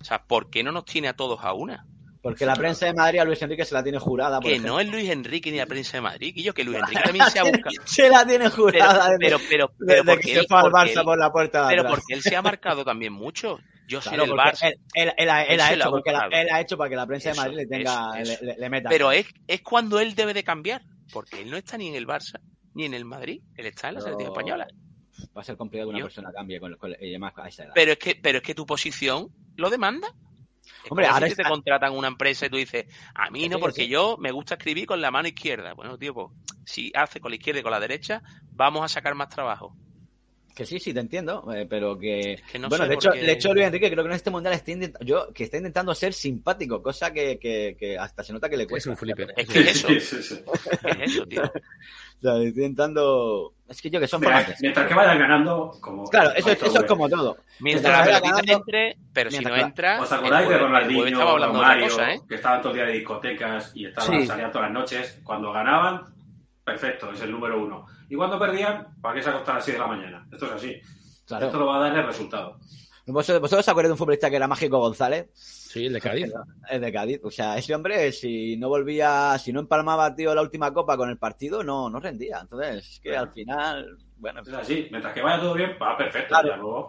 [0.00, 1.86] O sea, ¿por qué no nos tiene a todos a una?
[2.22, 4.36] Porque la prensa de Madrid a Luis Enrique se la tiene jurada.
[4.38, 4.72] por Que ejemplo.
[4.74, 7.26] no es Luis Enrique ni la prensa de Madrid, que yo que Luis Enrique también
[7.30, 7.76] se ha buscado.
[7.84, 10.62] Se la tiene Pero, jurada pero, pero, pero desde porque que se él, fue al
[10.70, 11.94] porque Barça él- por la puerta de pero atrás.
[11.96, 13.58] porque él se ha marcado también mucho.
[13.88, 14.66] Yo soy Claro, del porque Barça.
[14.68, 16.42] Él, él- él ha, él hecho ha porque la- buscado.
[16.42, 18.44] él ha hecho para que la prensa Eso, de Madrid le tenga, eso, eso.
[18.44, 18.88] Le, le- le meta.
[18.88, 20.82] Pero es, es cuando él debe de cambiar.
[21.12, 22.40] Porque él no está ni en el Barça
[22.74, 23.42] ni en el Madrid.
[23.56, 24.66] Él está en la Pero selección española.
[25.36, 27.72] Va a ser complicado que una persona cambie con, con- a esa edad.
[27.74, 30.08] Pero es que, pero es que tu posición lo demanda.
[30.82, 33.60] Es Hombre, ahora si te contratan una empresa y tú dices, a mí no, Sí,
[33.60, 33.88] porque sí.
[33.88, 35.74] yo me gusta escribir con la mano izquierda.
[35.74, 36.28] Bueno, tío, pues,
[36.64, 39.76] si hace con la izquierda y con la derecha, vamos a sacar más trabajo.
[40.54, 42.40] Que sí, sí, te entiendo, eh, pero que...
[42.52, 44.54] que no bueno, de hecho, qué- de hecho, Luis Enrique creo que en este mundial
[44.54, 48.48] está intentando, yo, que está intentando ser simpático, cosa que, que, que hasta se nota
[48.48, 48.90] que le Es cuesta.
[48.90, 49.34] un flipper.
[49.36, 50.40] Es que es eso, Sí, sí, sí.
[50.80, 51.42] ¿qué es eso, tío.
[52.16, 53.52] O sea, intentando...
[53.68, 56.04] Es que yo que son Mira, mientras que vayan ganando, como.
[56.04, 57.36] Claro, eso, es- como eso es todo, como todo.
[57.60, 59.66] Mientras vaya la entre, pero si no mientras-
[59.98, 62.20] entra, ¿Os acordáis de Ronaldinho, Mario, cosa, ¿eh?
[62.28, 64.26] que estaban todo el día de discotecas y estaban, Sí.
[64.26, 65.20] salían todas las noches?
[65.24, 66.13] Cuando ganaban,
[66.64, 67.86] perfecto, es el número uno.
[68.08, 70.26] Y cuando perdían, ¿para qué se acostan a las 6 de la mañana?
[70.32, 70.80] Esto es así.
[71.26, 71.46] Claro.
[71.46, 72.58] Esto lo va a dar el resultado.
[73.06, 75.28] ¿Vosotros, ¿Vosotros os acordáis de un futbolista que era Mágico González?
[75.34, 76.32] Sí, el de Cádiz.
[76.70, 77.20] Es de Cádiz.
[77.22, 81.10] O sea, ese hombre, si no volvía, si no empalmaba, tío, la última copa con
[81.10, 82.38] el partido, no, no rendía.
[82.40, 83.26] Entonces, es que Claro.
[83.26, 84.88] al final, bueno, Es así.
[84.90, 86.28] Mientras que vaya todo bien, va perfecto.
[86.28, 86.48] Claro.
[86.48, 86.88] Ya luego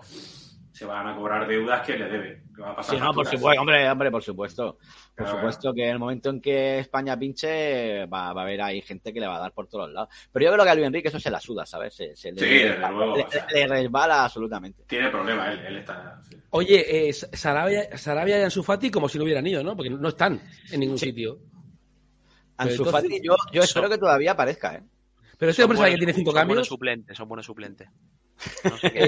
[0.72, 2.44] se van a cobrar deudas que le deben.
[2.56, 3.40] Que va a pasar Sí, no, por facturas.
[3.42, 4.78] supuesto, hombre, hombre, por supuesto.
[5.16, 8.62] Por Claro, supuesto que en el momento en que España pinche, va, va a haber
[8.62, 10.10] ahí gente que le va a dar por todos lados.
[10.30, 11.94] Pero yo creo que a Luis Enrique eso se la suda, ¿sabes?
[11.96, 13.48] Se, se le, Sí, desde luego, le- o sea.
[13.54, 14.84] le resbala absolutamente.
[14.88, 16.20] Tiene problema él, él está.
[16.30, 16.36] sí.
[16.50, 19.74] Oye, eh, Sarabia, Sarabia y Ansu Fati como si no hubieran ido, ¿no?
[19.78, 21.40] Porque no están en ningún sitio.
[22.58, 24.84] Ansu entonces- Fati, yo, yo espero que todavía aparezca, ¿eh?
[25.38, 26.68] Pero este hombre sabe que buenos- tiene cinco son buenos cambios.
[26.68, 27.88] suplentes, son buenos suplentes.
[28.64, 29.04] No sé qué.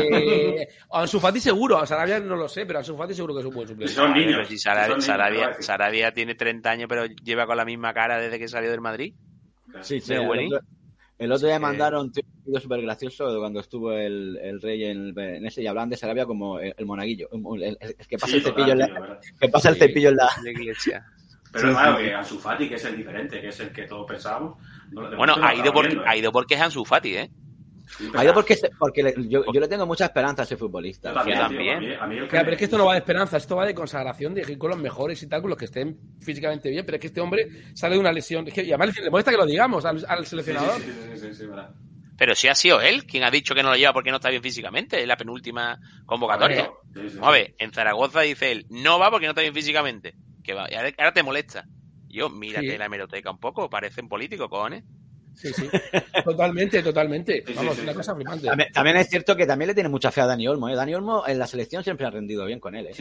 [0.62, 3.46] Eh, Ansu Fati seguro, a Sarabia no lo sé, pero Ansu Fati seguro que es
[3.46, 3.94] un buen suplente.
[3.94, 4.36] Son niños.
[4.38, 4.98] Pero si Sarabia,
[5.62, 8.82] son niños, tiene 30 años, pero lleva con la misma cara desde que salió del
[8.82, 9.14] Madrid.
[9.82, 10.14] Sí, sí.
[10.14, 10.60] De El otro,
[11.20, 12.12] el otro día que- mandaron un
[12.46, 16.26] vídeo súper gracioso cuando estuvo el, el rey en, en ese y hablaban de Sarabia
[16.26, 17.28] como el, el monaguillo.
[17.56, 19.82] El, el- el que pasa Sí, el cepillo en la, que pasa el Sí.
[19.82, 20.30] cepillo en la.
[20.44, 21.06] De iglesia.
[21.52, 22.04] Pero Sí, claro, sí.
[22.04, 24.58] que Ansu Fati, que es el diferente, que es el que todos pensábamos.
[24.92, 26.06] no- de Bueno, ha ido, viendo, ¿eh?
[26.08, 27.30] ha ido porque es Ansu Fati, ¿eh?
[28.34, 31.10] Porque, se- porque le- yo, yo le tengo mucha esperanza a ese futbolista.
[31.10, 31.78] Yo también, tío, también.
[31.78, 33.00] a mí- a mí el que Ya, me- pero es que esto no va de
[33.00, 35.66] esperanza, esto va de consagración, de ir con los mejores y tal, con los que
[35.66, 36.86] estén físicamente bien.
[36.86, 38.48] Pero es que este hombre sale de una lesión.
[38.48, 40.82] Es que, y además le molesta que lo digamos al, al Sí, sí, seleccionador.
[40.82, 41.46] sí, sí, sí.
[42.18, 44.30] Pero si ha sido él quien ha dicho que no lo lleva porque no está
[44.30, 46.72] bien físicamente en la penúltima convocatoria.
[46.94, 47.16] Sí, sí, sí.
[47.18, 50.16] Vamos a ver, en Zaragoza dice él, no va porque no está bien físicamente.
[50.44, 51.66] Que va, y ahora, ahora te molesta.
[52.10, 52.78] Yo, mírate Sí.
[52.78, 54.84] la hemeroteca un poco, parecen políticos, cojones.
[55.38, 55.70] Sí, sí.
[56.26, 57.44] Totalmente, totalmente.
[57.46, 57.98] Sí, Vamos, sí, una sí.
[57.98, 58.48] cosa flipante.
[58.48, 60.68] También, también es cierto que también le tiene mucha fe a Dani Olmo.
[60.68, 60.76] ¿eh?
[60.76, 62.88] Dani Olmo en la selección siempre ha rendido bien con él.
[62.88, 62.92] ¿eh?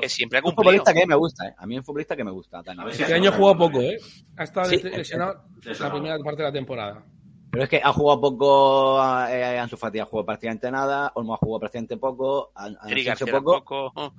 [0.00, 1.48] Que siempre ha un futbolista que me gusta.
[1.48, 1.54] ¿eh?
[1.56, 2.62] A mí es un futbolista que me gusta.
[2.62, 3.98] Dani si Este año jugó cosa, poco, ¿eh?
[4.36, 4.76] Ha estado Sí.
[4.82, 5.42] lesionado
[5.80, 7.02] la primera parte de la temporada.
[7.50, 8.98] Pero es que ha jugado poco,
[9.30, 13.08] eh, Ansu Fati ha jugado prácticamente nada, Olmo ha jugado prácticamente poco, a- a Eric
[13.08, 14.14] Asensio García poco, tampoco.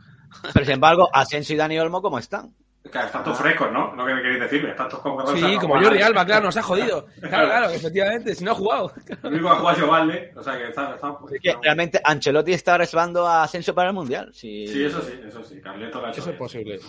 [0.51, 2.55] pero sin embargo, Asensio y Dani Olmo, ¿cómo están?
[2.83, 3.93] Claro, están todos frescos, ¿no?
[3.93, 6.63] Lo que me queréis decirme, están todos como Sí, como Jordi Alba, claro, nos ha
[6.63, 7.07] jodido.
[7.19, 8.93] Claro, claro, efectivamente, si no ha jugado.
[9.05, 10.95] Que ha jugado Valde, o sea que está...
[10.95, 14.31] está Es que realmente Ancelotti está reservando a Asensio para el Mundial.
[14.33, 15.59] Sí, Sí, eso sí, eso sí.
[15.61, 16.79] Carleto lo ha hecho Eso es posible.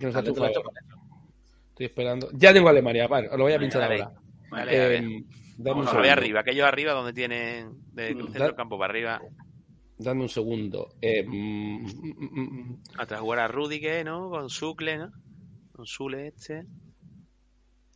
[0.00, 2.30] Que nos ha hecho Estoy esperando.
[2.32, 4.10] Ya tengo Alemania, vale, os lo voy a pinchar ahora.
[4.50, 5.04] Vale, a ver.
[5.04, 5.24] Eh,
[5.58, 6.12] dame un Vamos a Lo ve segundo.
[6.12, 9.20] arriba, aquellos arriba donde tienen de Mm, centro campo para arriba.
[9.98, 10.88] Dame un segundo.
[11.02, 12.82] Eh, mm, mm, mm, mm.
[12.98, 14.30] Atrás jugar a Rudiger, ¿no?
[14.30, 15.12] Con Sucle, ¿no?
[15.76, 16.64] Con Sule este.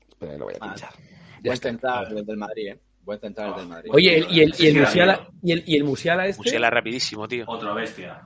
[0.09, 0.72] Espera, lo voy a Vale.
[0.74, 0.91] pinchar.
[0.93, 1.68] Ya Buen está.
[1.70, 2.81] central el del Madrid, ¿eh?
[3.03, 3.91] Buen central el del Madrid.
[3.95, 6.43] Oye, el- y el, y el Musiala, y el, y el Musiala este.
[6.43, 7.45] Musiala rapidísimo, tío.
[7.47, 8.20] Otro bestia.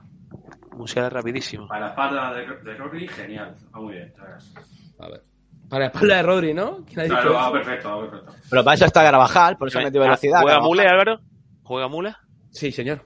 [0.75, 1.67] Musiala rapidísimo.
[1.69, 3.55] Para la espalda de, de Rodri, genial.
[3.73, 4.13] Va muy bien.
[4.99, 5.23] A ver.
[5.69, 6.83] Para la espalda de Rodri, ¿no?
[6.85, 7.51] ¿Quién ha dicho Claro, va eso?
[7.53, 8.33] perfecto, va perfecto.
[8.49, 10.39] Pero para eso está Garabajal, por eso ha metido velocidad.
[10.39, 10.59] Ah, ¿Juega.
[10.59, 11.19] Mule, Álvaro?
[11.63, 12.13] ¿Juega Mule?
[12.51, 13.01] Sí, señor.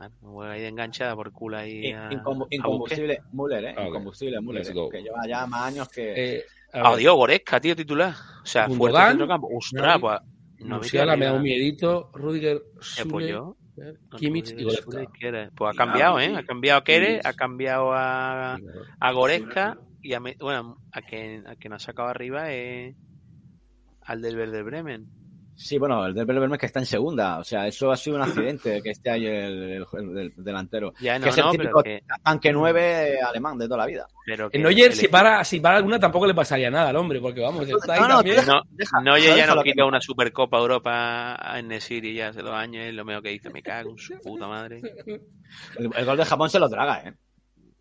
[0.00, 1.92] Ah, no, Juega ahí de enganchada por culo ahí.
[1.92, 2.12] A- a
[2.50, 3.74] Incombustible Müller, ¿eh?
[3.86, 4.72] Incombustible Müller, ¿eh?
[4.72, 4.88] go.
[4.88, 6.36] que lleva ya más años que...
[6.36, 8.12] Eh, a Ah, Dios, Goresca, tío, titular.
[8.42, 9.48] O sea, fuerte Gundogan, centro campo.
[9.56, 10.20] Ostras, pues.
[10.58, 12.10] No Musiala me da un miedito.
[12.12, 13.56] Rudiger, Eh, pues Sule, yo.
[14.16, 15.06] Kimmich y Goretzka.
[15.12, 15.50] quiere.
[15.52, 16.34] Pues ha cambiado, ¿eh?
[16.36, 18.58] Ha cambiado a Kere, ha cambiado a,
[19.00, 22.96] a Goresca y a, me- bueno, a quien, a quien ha sacado arriba es
[24.02, 25.06] al del Verde Bremen.
[25.58, 27.38] Sí, bueno, el del Bremen que está en segunda.
[27.38, 30.92] O sea, eso ha sido un accidente que esté ahí el, el- el- el delantero.
[31.00, 34.06] Ya, que no, es el no, típico que, tanque 9 alemán de toda la vida.
[34.26, 36.96] pero que En Neuer, el si para, si para alguna, tampoco le pasaría nada al
[36.96, 38.36] hombre, porque vamos, está ahí No, no, también.
[38.36, 39.88] deja- No, deja- Neuer ya no que quita no.
[39.88, 43.62] una Supercopa Europa en Nesiri ya hace dos años, es lo mejor que dice, me
[43.62, 44.82] cago en su puta madre.
[45.78, 47.14] El, el gol de Japón se lo traga, ¿eh?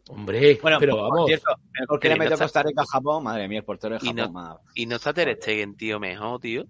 [0.07, 1.25] Hombre, Bueno, pero por vamos.
[1.27, 3.65] cierto, el gol que le no metió está- Costa Rica a Japón, madre mía, el
[3.65, 4.15] portero de Y Japón.
[4.15, 4.59] no- madre.
[4.75, 6.63] Y no está Ter Stegen, tío, mejor, tío.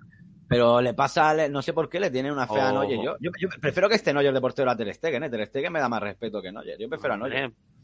[0.48, 2.84] Pero le pasa, no sé por qué, le tiene una fea a Oh.
[2.84, 2.98] Neuer.
[3.04, 5.30] Yo, yo, yo prefiero que este Neuer de portero a Ter Stegen, ¿eh?
[5.30, 6.78] Ter Stegen me da más respeto que Neuer.
[6.80, 7.20] Yo prefiero a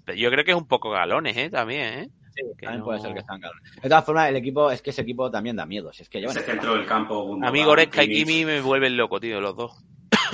[0.03, 1.49] pero yo creo que es un poco galones, ¿eh?
[1.51, 2.09] También, ¿eh?
[2.35, 3.57] Sí, que también no- puede ser que están caros.
[3.81, 5.93] De todas formas, el equipo, es que ese equipo también da miedo.
[5.93, 7.21] Si es que llevan Ese centro del campo.
[7.23, 8.07] Gundogan, A mí Goretzka y.
[8.07, 9.83] Kimi me vuelven loco, tío, los dos.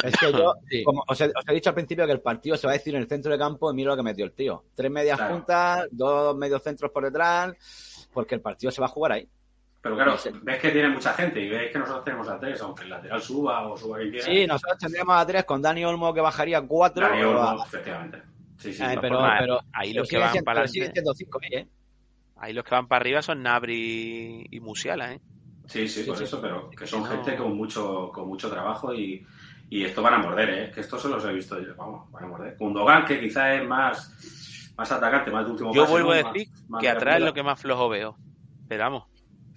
[0.04, 0.84] Es que yo, Sí.
[0.84, 2.96] como os he, os he dicho al principio que el partido se va a decir
[2.96, 4.64] en el centro de campo y mira lo que metió el tío.
[4.76, 5.34] Tres medias Claro.
[5.36, 9.28] juntas, dos medios centros por detrás, porque el partido se va a jugar ahí.
[9.96, 12.84] Pero claro, ves que tiene mucha gente y ves que nosotros tenemos a tres, aunque
[12.84, 14.26] el lateral suba o suba quien quiera.
[14.26, 17.08] Sí, nosotros tendríamos a tres con Dani Olmo que bajaría a cuatro.
[17.08, 18.22] Dani Olmo, a- efectivamente.
[18.58, 18.84] Sí, sí.
[18.84, 21.02] Eh, no, pero, pero, ahí los que van siendo- para adelante.
[21.52, 21.68] ¿eh?
[22.38, 25.22] Ahí los que van para arriba son Nabri y Musiala, ¿eh?
[25.66, 26.24] Sí, sí, Sí, por sí.
[26.24, 27.08] eso, pero que son No.
[27.08, 29.26] gente con mucho, con mucho trabajo y,
[29.70, 30.72] y esto van a morder, ¿eh?
[30.72, 32.56] Que esto se los he visto yo, vamos, van a morder.
[32.58, 36.14] Gundogan, que quizá es más, más atacante, más de último Yo pase, vuelvo ¿no?
[36.16, 38.16] a decir más que atrás es lo que más flojo veo.
[38.70, 39.04] Pero vamos,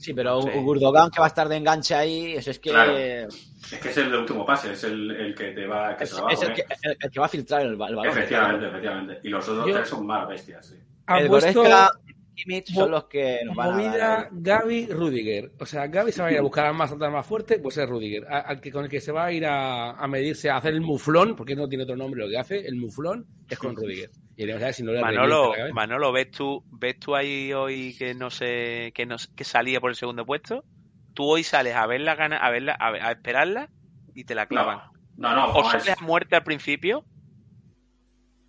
[0.00, 0.48] Sí, pero Sí.
[0.54, 2.96] un Gurdogan que va a estar de enganche ahí, eso es que Claro.
[2.96, 6.10] Es que es el de último pase, es el, el que te va, que es,
[6.10, 7.96] se va a es el, que, el- el que va a filtrar el, ba- el
[7.96, 8.10] balón.
[8.16, 9.20] Efectivamente, efectivamente.
[9.22, 10.76] Y los otros Yo- tres son más bestias, sí.
[11.06, 14.28] Han El puesto Goretzka y Kimmich son los que nos van a dar movida.
[14.32, 15.52] Gaby Rudiger.
[15.60, 17.58] O sea, Gaby se va a ir a buscar al más alto, al más fuerte,
[17.58, 18.26] pues es Rudiger.
[18.26, 20.80] Al que, con el que se va a ir a, a medirse, a hacer el
[20.80, 24.08] muflón, porque no tiene otro nombre lo que hace, el muflón, es con Rudiger.
[24.40, 25.70] Y veremos a ver si no le Manolo, la.
[25.74, 29.90] Manolo, ¿ves tú, ¿ves tú ahí hoy que no sé, que no que salía por
[29.90, 30.64] el segundo puesto?
[31.12, 33.68] Tú hoy sales a verla gana, a verla, a, ver- a esperarla
[34.14, 34.80] y te la clavan.
[35.16, 37.04] No, no, o joder, sales a muerte al principio,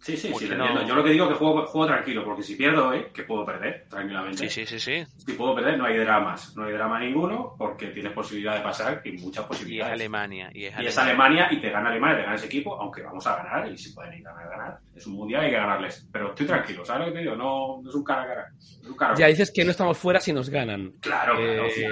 [0.03, 0.87] Sí, sí, sí, lo no- entiendo.
[0.89, 3.45] Yo lo que digo es que juego, juego tranquilo, porque si pierdo hoy, que puedo
[3.45, 4.49] perder tranquilamente.
[4.49, 5.05] sí, sí, sí, sí.
[5.25, 6.55] Si puedo perder, no hay dramas.
[6.57, 9.93] No hay drama ninguno, porque tienes posibilidad de pasar y muchas Y es posibilidades.
[9.93, 11.45] Alemania, y es Y es Alemania.
[11.45, 13.93] Alemania y te gana Alemania, te gana ese equipo, aunque vamos a ganar y si
[13.93, 14.79] pueden ir a ganar, ganar.
[14.95, 16.07] Es un mundial, hay que ganarles.
[16.11, 17.35] Pero estoy tranquilo, ¿sabes lo que te digo?
[17.35, 18.47] No, no es un cara a cara.
[18.59, 20.93] Es un cara a Ya dices que no estamos fuera si nos ganan.
[20.99, 21.65] Claro, claro.
[21.67, 21.83] Eh, sí.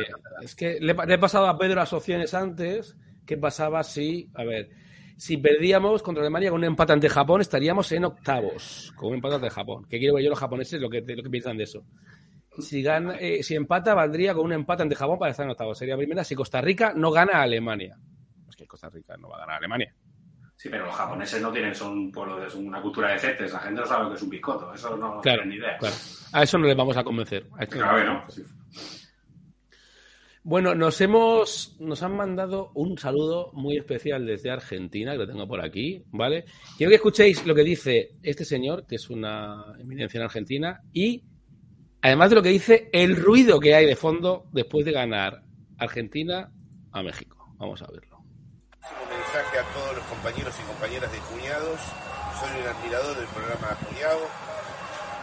[0.42, 2.98] es que le, le he pasado a Pedro las opciones antes.
[3.28, 4.70] ¿Qué pasaba si, a ver,
[5.20, 9.36] si perdíamos contra Alemania con un empate ante Japón, estaríamos en octavos, con un empate
[9.36, 9.86] ante Japón?
[9.90, 11.84] Que quiero ver yo los japoneses lo que, lo que piensan de eso.
[12.58, 15.78] Si, gana, eh, si empata, valdría con un empate ante Japón para estar en octavos.
[15.78, 17.98] Sería primera si Costa Rica no gana a Alemania.
[18.48, 19.94] Es que Costa Rica no va a ganar a Alemania.
[20.56, 23.54] Sí, pero los japoneses no tienen, son un pueblo, es una cultura de cetes.
[23.54, 24.74] La gente no sabe lo que es un bizcoto.
[24.74, 25.78] Eso no Claro, tienen ni idea.
[25.78, 25.96] claro.
[26.34, 27.46] A eso no les vamos a convencer.
[27.58, 27.82] A esto no.
[27.84, 28.30] Claro que no.
[28.30, 28.44] Sí.
[30.50, 35.48] Bueno, nos hemos, nos han mandado un saludo muy especial desde Argentina, que lo tengo
[35.48, 36.46] por aquí, ¿vale?
[36.76, 41.24] Quiero que escuchéis lo que dice este señor, que es una eminencia en Argentina, y
[42.02, 45.44] además de lo que dice, el ruido que hay de fondo después de ganar
[45.78, 46.52] Argentina
[46.94, 47.54] a México.
[47.60, 48.18] Vamos a verlo.
[48.18, 51.80] Un mensaje a todos los compañeros y compañeras de Cuñados.
[52.42, 54.26] Soy un admirador del programa Cuñado.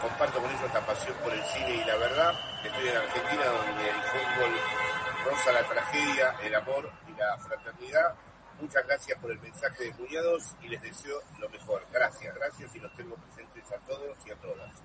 [0.01, 2.31] Comparto con ellos esta pasión por el cine y la verdad.
[2.63, 4.86] Estoy en Argentina donde el fútbol
[5.29, 8.15] roza la tragedia, el amor y la fraternidad.
[8.61, 11.83] Muchas gracias por el mensaje de Cuñados y les deseo lo mejor.
[11.93, 14.83] Gracias, gracias y los tengo presentes a todos y a todas.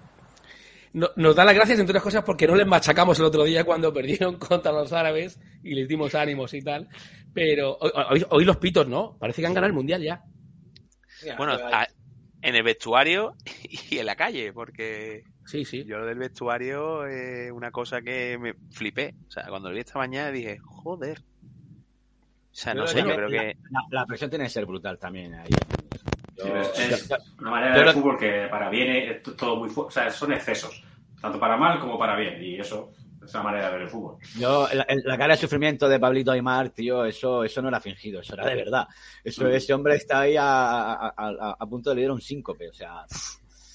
[0.92, 3.64] No- nos da las gracias, entre otras cosas, porque no les machacamos el otro día
[3.64, 6.88] cuando perdieron contra los árabes y les dimos ánimos y tal.
[7.32, 9.16] Pero hoy, hoy- hoy los pitos, ¿no?
[9.18, 10.22] Parece que han ganado el mundial ya.
[11.38, 11.86] Bueno, a-
[12.42, 13.34] en el vestuario
[13.90, 15.84] y en la calle, porque Sí, sí.
[15.84, 19.14] yo lo del vestuario es una cosa que me flipé.
[19.26, 21.18] O sea, cuando lo vi esta mañana dije, joder.
[21.20, 23.56] O sea, no Yo sé, yo creo que...
[23.70, 25.48] la- la presión tiene que ser brutal también ahí.
[25.50, 29.82] Yo- Sí, es, una manera de lo- fútbol que para bien es todo muy fu-
[29.82, 30.82] o sea, son excesos,
[31.20, 32.90] tanto para mal como para bien, y eso
[33.24, 34.16] es la manera de ver el fútbol.
[34.38, 38.20] Yo, la, la cara de sufrimiento de Pablito Aymar, tío, eso, eso no era fingido,
[38.20, 38.88] eso era de verdad.
[39.22, 39.52] Eso, Mm.
[39.52, 42.68] ese hombre está ahí a, a- a- a- a punto de le dar un síncope,
[42.68, 43.04] o sea,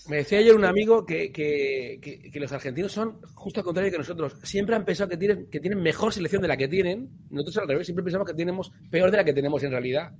[0.10, 3.92] Me decía ayer un amigo que, que- que- que los argentinos son justo al contrario
[3.92, 4.36] que nosotros.
[4.44, 7.10] Siempre han pensado que tienen, que tienen mejor selección de la que tienen.
[7.30, 10.12] Nosotros al revés, siempre pensamos que tenemos peor de la que tenemos en realidad.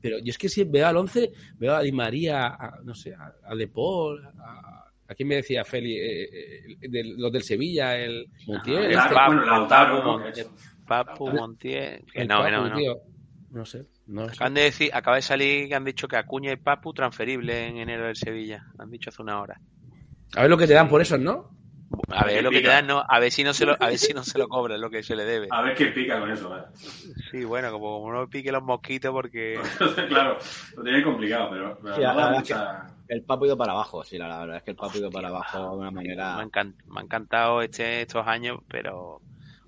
[0.00, 3.14] Pero yo es que si veo al 11, veo a Di María, a, no sé,
[3.14, 7.42] a, a De Paul, a, a quién me decía Feli, Eh, eh, de- los del
[7.42, 8.90] Sevilla, el Montiel.
[8.92, 9.14] Claro, este.
[9.14, 10.50] Papu, Lautaro, es-
[10.86, 12.04] Papu Montiel...
[12.12, 12.76] que el no, Papu, no, no.
[12.76, 12.96] tío.
[13.50, 14.34] No sé, no sé.
[14.34, 17.78] Acaban de decir, acaba de salir que han dicho que Acuña y Papu transferible en
[17.78, 18.62] enero del Sevilla.
[18.78, 19.60] Han dicho hace una hora.
[20.36, 21.50] A ver lo que te dan por eso, ¿no?
[22.10, 22.74] A ver Qué lo que te pica.
[22.74, 24.76] dan, no, a ver si no se lo, a ver si no se lo cobra
[24.78, 25.48] lo que se le debe.
[25.50, 26.56] A ver quién pica con eso.
[26.56, 26.62] ¿eh?
[27.30, 29.60] Sí, bueno, como, como no pique los mosquitos porque
[30.08, 30.38] claro,
[30.76, 32.86] lo tiene complicado, pero, pero Sí, no la mucha...
[33.08, 34.98] el papo ha ido para abajo, sí, la, la verdad es que el papo ha
[34.98, 36.38] ido para abajo de una me, manera...
[36.38, 39.22] ha encan- me ha encantado este, estos años, pero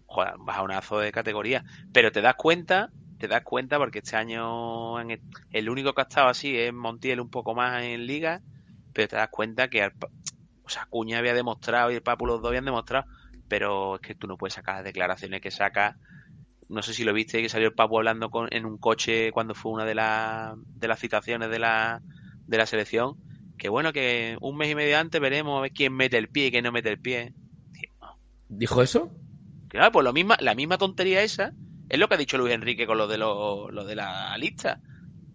[0.07, 1.65] joder, un bajonazo de categoría.
[1.93, 5.21] Pero te das cuenta, te das cuenta porque este año en el,
[5.53, 8.43] el único que ha estado así es Montiel un poco más en liga,
[8.93, 9.93] pero te das cuenta que al
[10.67, 13.07] o sea, Acuña había demostrado y el Papu los dos habían demostrado,
[13.49, 15.97] pero es que tú no puedes sacar las declaraciones que saca.
[16.69, 19.55] No sé si lo viste que salió el Papu hablando con, en un coche cuando
[19.55, 22.03] fue una de, las de las citaciones de la,
[22.47, 23.17] de la selección.
[23.57, 26.47] Que bueno, que un mes y medio antes veremos a ver quién mete el pie
[26.47, 27.33] y quién no mete el pie.
[28.49, 29.13] ¿Dijo eso?
[29.69, 31.53] Claro, pues lo misma, la misma tontería esa
[31.89, 34.81] es lo que ha dicho Luis Enrique con lo de lo, lo de la lista.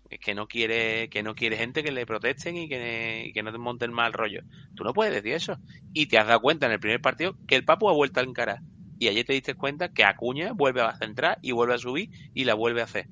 [0.10, 3.44] Es que no quiere, que no quiere gente que le protesten y que, y que
[3.44, 4.42] no te monten mal rollo.
[4.76, 5.62] Tú no puedes decir eso.
[5.94, 8.24] Y te has dado cuenta en el primer partido que el Papu ha vuelto a
[8.24, 8.62] encarar.
[9.00, 12.46] y ayer te diste cuenta que Acuña vuelve a centrar y vuelve a subir y
[12.46, 13.10] la vuelve a hacer.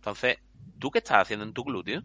[0.00, 0.38] Entonces,
[0.78, 2.02] ¿tú qué estás haciendo en tu club, tío?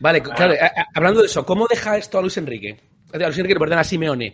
[0.00, 2.78] Vale, claro, a- a- hablando de eso, ¿cómo deja esto a Luis Enrique?
[3.12, 4.28] A Luis Enrique, perdón, a Simeone.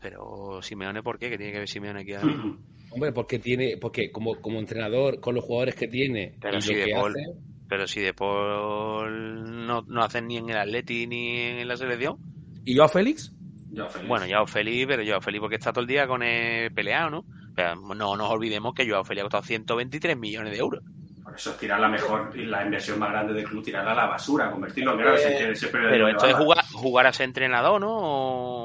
[0.00, 1.30] Pero Simeone, ¿por qué?
[1.30, 2.50] ¿Qué tiene que ver Simeone aquí ahora mismo?
[2.92, 6.74] Hombre, porque tiene, porque como, como entrenador, con los jugadores que tiene Pero y si
[6.74, 7.38] lo de que Paul, hace,
[7.68, 12.18] pero si de Paul no, no hacen ni en el Atleti ni en la selección.
[12.64, 13.32] ¿Y yo a Félix?
[13.70, 13.88] Yo.
[14.06, 17.24] Bueno, Joao Félix, pero Joao Félix porque está todo el día con el peleado, ¿no?
[17.54, 20.84] Pero no nos olvidemos que Joao Félix ha costado 123 millones de euros.
[21.24, 24.06] Por eso es tirar la mejor, la inversión más grande del club, tirarla a la
[24.06, 27.90] basura, convertirlo en grave, periodo Pero de esto es jugar, jugar a ser entrenador, ¿no?
[27.90, 28.61] O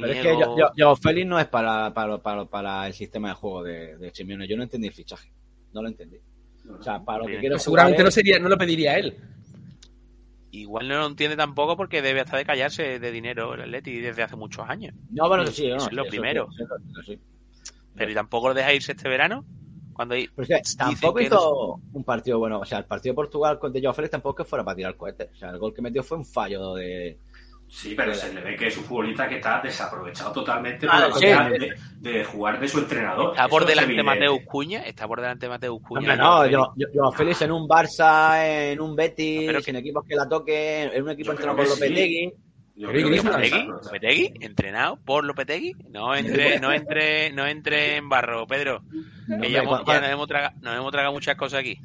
[0.00, 3.28] Pero es que yo, yo, yo, Félix no es para, para, para, para el sistema
[3.28, 4.48] de juego de, de Simeone.
[4.48, 5.32] Yo no entendí el fichaje.
[5.72, 6.18] No lo entendí.
[6.68, 9.16] O sea, para lo que quiero seguramente no sería, no lo pediría él.
[10.50, 14.22] Igual no lo entiende tampoco porque debe hasta de callarse de dinero el Atleti desde
[14.22, 14.94] hace muchos años.
[15.10, 16.48] No, bueno, sí, no, Eso es lo primero.
[16.56, 17.20] sí, eso sí, sí.
[17.94, 19.44] Pero ¿y tampoco lo deja irse este verano?
[19.92, 20.28] Cuando hay...
[20.28, 22.60] Pero tampoco que hizo un partido bueno.
[22.60, 24.76] O sea, el partido de Portugal con de Joao Félix tampoco es que fuera para
[24.76, 25.30] tirar cohetes.
[25.32, 27.18] O sea, el gol que metió fue un fallo de.
[27.70, 31.18] Sí, pero se le ve que es un futbolista que está desaprovechado totalmente Ah, por
[31.18, 31.26] sí.
[31.26, 33.32] la de, de jugar de su entrenador.
[33.32, 34.02] Está por Eso delante.
[34.02, 36.16] Mateus Cuña, está por delante Mateus Cuña.
[36.16, 36.52] No, Félix.
[36.52, 38.42] yo, yo, Joao Félix en un Barça,
[38.72, 41.66] en un Betis, Pero- en equipos que la toquen, en un equipo Yo entrenado por
[41.66, 41.72] sí.
[41.80, 42.32] Lopetegui.
[42.74, 43.10] Yo Pero creo ¿qué que
[43.42, 45.72] dice está Lopetegui, entrenado por Lopetegui.
[45.90, 48.80] No entre, no entre, no entre en barro, Pedro.
[49.26, 51.78] Que hombre, ya, hemos- cua- ya nos, hemos tragado, nos hemos tragado muchas cosas aquí.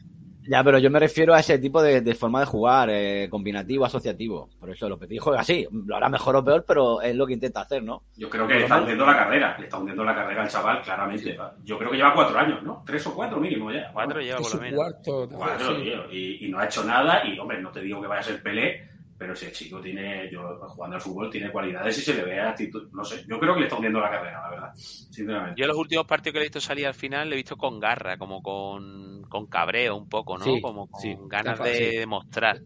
[0.48, 3.86] Ya, pero yo me refiero a ese tipo de, de forma de jugar, eh, combinativo,
[3.86, 4.50] asociativo.
[4.60, 5.68] Por eso Lopetegui juega así.
[5.72, 8.04] Lo hará mejor o peor, pero es lo que intenta hacer, ¿no?
[8.18, 10.82] Yo creo que le está hundiendo la carrera, le está hundiendo la carrera al chaval,
[10.82, 11.38] claramente.
[11.64, 12.84] Yo creo que lleva cuatro años, ¿no?
[12.86, 13.92] Tres o cuatro mínimo ya.
[13.94, 14.78] Cuatro lleva por lo menos.
[14.78, 15.30] cuarto.
[15.32, 15.82] Cuatro, sí.
[15.84, 16.12] tío.
[16.12, 17.26] Y, y no ha hecho nada.
[17.26, 20.30] Y, hombre, no te digo que vaya a ser Pelé, pero si el chico tiene,
[20.32, 22.90] yo, jugando al fútbol, tiene cualidades y se le ve actitud.
[22.94, 24.70] No sé, yo creo que le está hundiendo la carrera, la verdad.
[24.76, 25.62] Sinceramente.
[25.62, 27.80] Yo los últimos partidos que le he visto salir al final le he visto con
[27.80, 30.60] garra, como con, con cabreo un poco, ¿no?
[30.60, 32.64] Sí, como con sí, ganas de demostrar.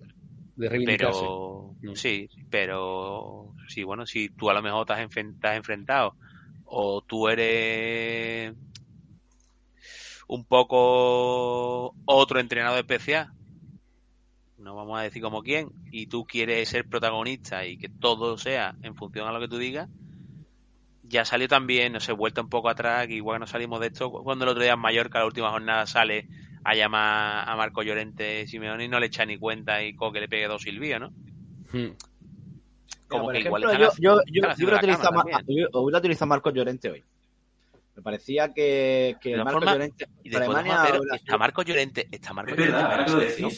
[0.55, 1.31] De reivindicarse.
[1.31, 1.93] Pero Mm.
[1.93, 6.17] sí, pero sí, bueno, si tú a lo mejor te has, enfren- te has enfrentado
[6.65, 8.55] o tú eres
[10.27, 13.31] un poco otro entrenador especial,
[14.67, 18.75] no vamos a decir como quién, y tú quieres ser protagonista y que todo sea
[18.83, 19.87] en función a lo que tú digas,
[21.03, 23.87] ya salió también, no sé, vuelta un poco atrás, que igual que no salimos de
[23.87, 26.27] esto, cuando el otro día en Mallorca, la última jornada, sale
[26.65, 30.27] a llamar a Marco Llorente Simeone y no le echa ni cuenta y Coque le
[30.27, 31.11] pegue dos silbios, ¿no?
[31.71, 31.95] Mm.
[33.07, 35.39] Como que igual ejemplo, yo, yo, utilizado ma- también.
[35.47, 37.03] yo hubiera utilizado a Marcos Llorente hoy.
[37.95, 41.61] Me parecía que, que De todas Marcos formas, Llorente Y después, Alemania pero está Marco
[41.63, 43.49] Llorente, está Marco Es Llorente verdad, en ahora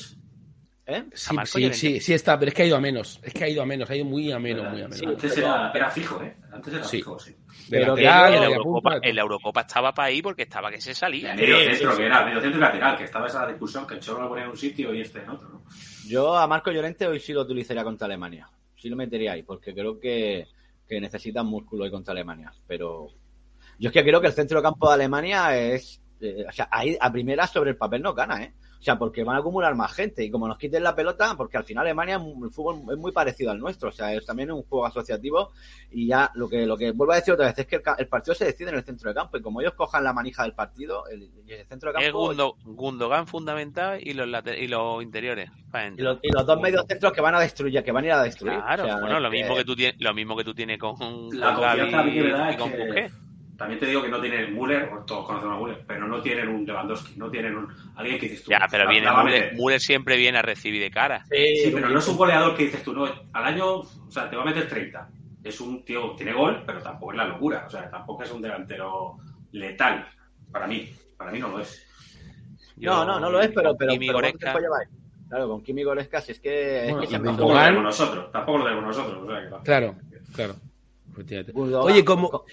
[0.89, 1.05] ¿Eh?
[1.13, 3.19] Sí, sí, sí, sí está, pero es que ha ido a menos.
[3.23, 4.97] Es que ha ido a menos, ha ido muy a menos, muy a menos.
[4.99, 6.35] Sí, Antes era, era fijo, ¿eh?
[6.51, 6.97] Antes era Sí.
[6.97, 7.35] fijo, sí.
[7.69, 10.71] Pero que lateral, En la, Eurocopa, punta, en la Eurocopa estaba para ahí porque estaba
[10.71, 11.35] que se salía.
[11.35, 12.01] Medio Sí, centro, sí, sí.
[12.01, 14.43] que era medio centro y lateral, que estaba esa discusión que el Cholo lo ponía
[14.45, 15.63] en un sitio y este en otro, ¿no?
[16.07, 18.49] Yo a Marco Llorente hoy sí lo utilizaría contra Alemania.
[18.75, 20.47] Sí lo metería ahí, porque creo que,
[20.87, 22.51] que necesitan músculo hoy contra Alemania.
[22.65, 23.09] Pero
[23.77, 26.01] yo es que creo que el centro de campo de Alemania es.
[26.21, 28.53] eh, o sea, ahí a primera sobre el papel no gana, ¿eh?
[28.79, 30.23] O sea, porque van a acumular más gente.
[30.23, 33.51] Y como nos quiten la pelota, porque al final Alemania, el fútbol es muy parecido
[33.51, 33.89] al nuestro.
[33.89, 35.51] O sea, es también un juego asociativo.
[35.91, 38.07] Y ya lo que, lo que vuelvo a decir otra vez es que el, el
[38.07, 39.37] partido se decide en el centro de campo.
[39.37, 41.29] Y como ellos cojan la manija del partido, el,
[41.67, 42.27] centro de Es campo.
[42.27, 44.27] Gundo, Gundogan fundamental y los,
[44.57, 45.49] y los interiores.
[45.97, 48.13] Y los, y los dos medios centros que van a destruir, que van a ir
[48.13, 48.59] a destruir.
[48.59, 50.79] Claro, O sea, bueno, lo es mismo que tú tienes, lo mismo que tú tienes
[50.79, 52.19] con, con que Gaby y
[52.49, 53.28] es con que- Busquets.
[53.59, 56.65] También te digo que no tienen Müller, todos conocemos a Müller, pero no tienen un
[56.65, 58.51] Lewandowski, no tienen un alguien que dices tú.
[58.51, 59.53] Ya, pero la- viene Müller.
[59.55, 61.23] Müller siempre viene a recibir de cara.
[61.25, 64.37] Sí, pero no es un goleador que dices tú, no, al año, o sea, te
[64.37, 65.09] va a meter 30.
[65.43, 68.41] Es un tío, tiene gol, pero tampoco es la locura, o sea, tampoco es un
[68.41, 69.17] delantero
[69.51, 70.07] letal,
[70.51, 71.85] para mí, para mí no lo es.
[72.77, 74.87] No, no, no lo es, pero, pero, Kimi pero ¿cuánto Goretzka- tiempo lleva ahí?
[75.27, 76.85] Claro, con Kimi Goretzka, si es que...
[76.85, 79.63] es Bueno, que Tampoco lo tenemos nosotros, tampoco lo tenemos nosotros, o sea, que.
[79.65, 79.95] Claro,
[80.33, 80.55] claro.
[81.81, 82.45] Oye, como.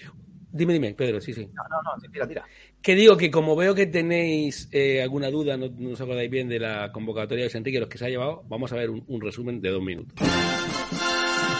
[0.51, 1.49] Dime, dime, Pedro, sí, sí.
[1.53, 2.45] No, no, no, tira, tira.
[2.81, 6.47] Que digo que como veo que tenéis eh, alguna duda, no, no os acordáis bien
[6.47, 9.03] de la convocatoria de Luis Enrique, los que se ha llevado, vamos a ver un,
[9.07, 10.13] un resumen de dos minutos.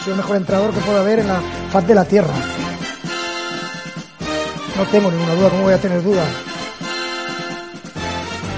[0.04, 2.34] Soy el mejor entrenador que pueda haber en la faz de la tierra.
[4.76, 6.28] No tengo ninguna duda, ¿cómo voy a tener dudas?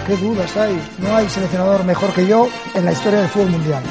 [0.06, 0.78] ¿Qué dudas hay?
[0.98, 3.82] No hay seleccionador mejor que yo en la historia del fútbol mundial.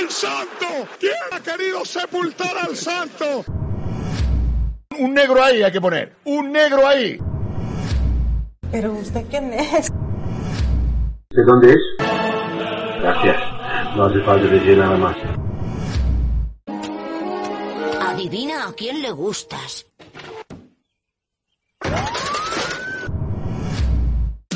[0.00, 0.66] ¡El santo!
[1.00, 3.44] ¿Quién ha querido sepultar al santo?
[4.98, 6.12] Un negro ahí hay que poner.
[6.24, 7.18] Un negro ahí.
[8.70, 9.90] ¿Pero usted quién es?
[11.30, 11.78] ¿De dónde es?
[13.00, 13.36] Gracias.
[13.96, 15.16] No hace falta decir nada más.
[18.00, 19.86] Adivina a quién le gustas.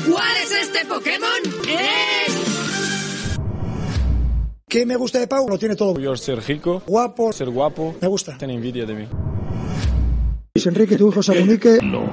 [0.09, 1.29] ¿Cuál es este Pokémon?
[1.69, 2.45] Es...
[4.67, 5.47] ¿Qué me gusta de Pau?
[5.49, 5.99] Lo tiene todo.
[5.99, 7.31] Yo ser rico, Guapo.
[7.33, 8.37] ser guapo, Me gusta.
[8.37, 9.07] tiene envidia de mí.
[10.59, 11.77] Luis Enrique, tu hijo Sabunique.
[11.81, 12.03] No,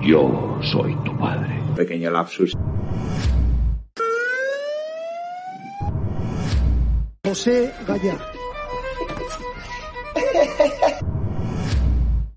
[0.00, 1.60] yo soy tu padre.
[1.76, 2.56] Pequeño lapsus.
[7.22, 8.16] José Gallá.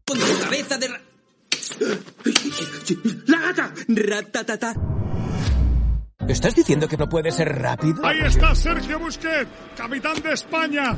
[0.06, 0.88] Con tu cabeza de...
[0.90, 1.02] ra-
[3.28, 3.74] ¡La gata!
[3.88, 4.74] ¡Ratatata!
[6.28, 8.06] ¿Estás diciendo que no puede ser rápido?
[8.06, 9.48] Ahí está Sergio Busquets,
[9.78, 10.98] capitán de España.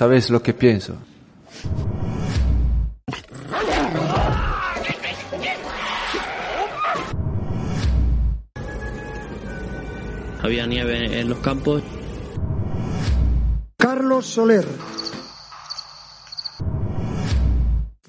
[0.00, 0.96] ¿Sabes lo que pienso?
[10.42, 11.82] Había nieve en los campos.
[13.76, 14.64] Carlos Soler.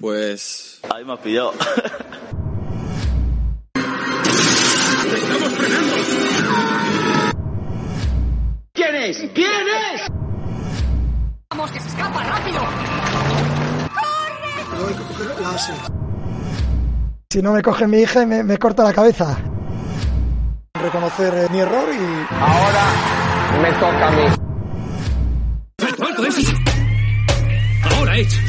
[0.00, 0.80] Pues.
[0.88, 1.52] Ahí me has pillado.
[8.72, 9.18] ¿Quién es?
[9.34, 10.21] ¿Quién es?
[11.54, 12.60] ¡Vamos, que se escapa rápido!
[17.30, 19.36] Si no me coge mi hija, me, me corta la cabeza.
[20.72, 22.26] Reconocer eh, mi error y.
[22.40, 22.84] Ahora
[23.60, 24.22] me toca a mí.
[27.98, 28.40] ¡Ahora, Edge!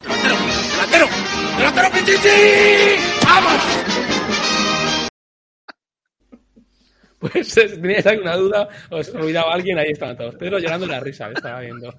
[0.00, 1.06] ¡Delantero!
[1.58, 2.96] ¡Delantero Pichichi!
[3.24, 3.87] ¡Vamos!
[7.18, 10.36] Pues si teníais alguna duda, os olvidaba alguien, ahí estaban todos.
[10.36, 11.92] Pedro llorando la risa, me estaba viendo.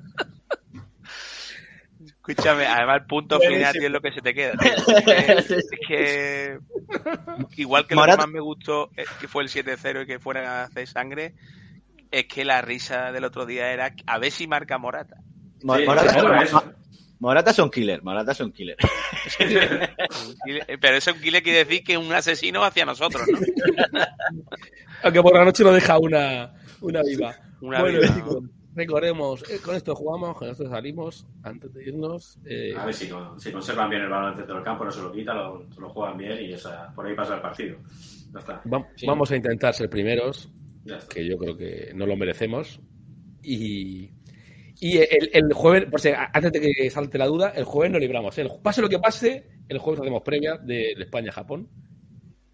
[2.05, 3.57] Escúchame, además el punto Buenísimo.
[3.59, 4.53] final tío, es lo que se te queda.
[4.63, 6.59] Es que, es que-
[7.57, 10.20] igual que lo que Morata- más me gustó, eh, que fue el 7-0 y que
[10.20, 11.34] fuera a hacer sangre,
[12.11, 15.17] es que la risa del otro día era a ver si marca Morata.
[15.59, 16.74] Sí, Morata, eso.
[17.20, 18.78] Morata son killer, Morata son killer.
[20.80, 23.39] Pero eso un killer quiere decir que es un asesino hacia nosotros, ¿no?
[25.04, 27.36] Aunque por la noche no deja una, una viva.
[27.62, 28.16] Una bueno, viva.
[28.16, 28.43] chicos,
[28.76, 32.38] recordemos, eh, con esto jugamos, con esto salimos, antes de irnos.
[32.45, 35.02] eh, A ver si, con- si conservan bien el balón dentro del campo, no se
[35.02, 37.78] lo quita, lo, lo juegan bien y esa, por ahí pasa el partido.
[38.34, 38.62] Ya está.
[38.72, 39.06] va- Sí.
[39.08, 40.50] Vamos a intentar ser primeros,
[40.86, 41.14] Ya está.
[41.14, 42.80] que yo creo que no lo merecemos.
[43.41, 44.12] Y,
[44.82, 48.02] y el, el jueves, por si, antes de que salte la duda, el jueves nos
[48.02, 48.38] libramos.
[48.38, 51.68] El, pase lo que pase, el jueves hacemos previa de, de España-Japón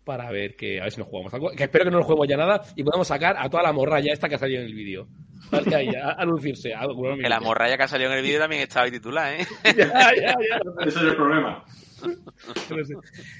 [0.06, 1.50] para ver que a ver si nos jugamos algo.
[1.52, 4.14] Que espero que no nos juguemos ya nada y podamos sacar a toda la morralla
[4.14, 5.08] esta que ha salido en el vídeo.
[5.52, 6.74] Ahí, a, a lucirse.
[6.74, 6.88] a-
[7.22, 9.46] Que la morralla que ha salido en el vídeo también estaba ahí titular, ¿eh?
[9.78, 9.86] Ya,
[10.16, 10.86] ya, ya.
[10.86, 11.64] Ese es el problema.
[12.06, 12.94] No sé.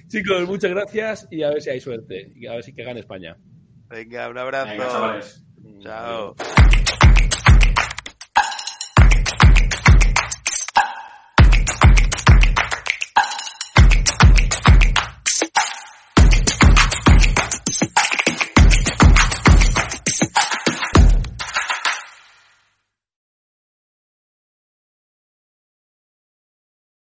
[0.08, 2.32] Chicos, muchas gracias y a ver si hay suerte.
[2.36, 3.38] Y a ver si que gane España.
[3.90, 4.72] Venga, un abrazo.
[4.72, 5.46] Venga, chavales.
[5.82, 6.36] Chao.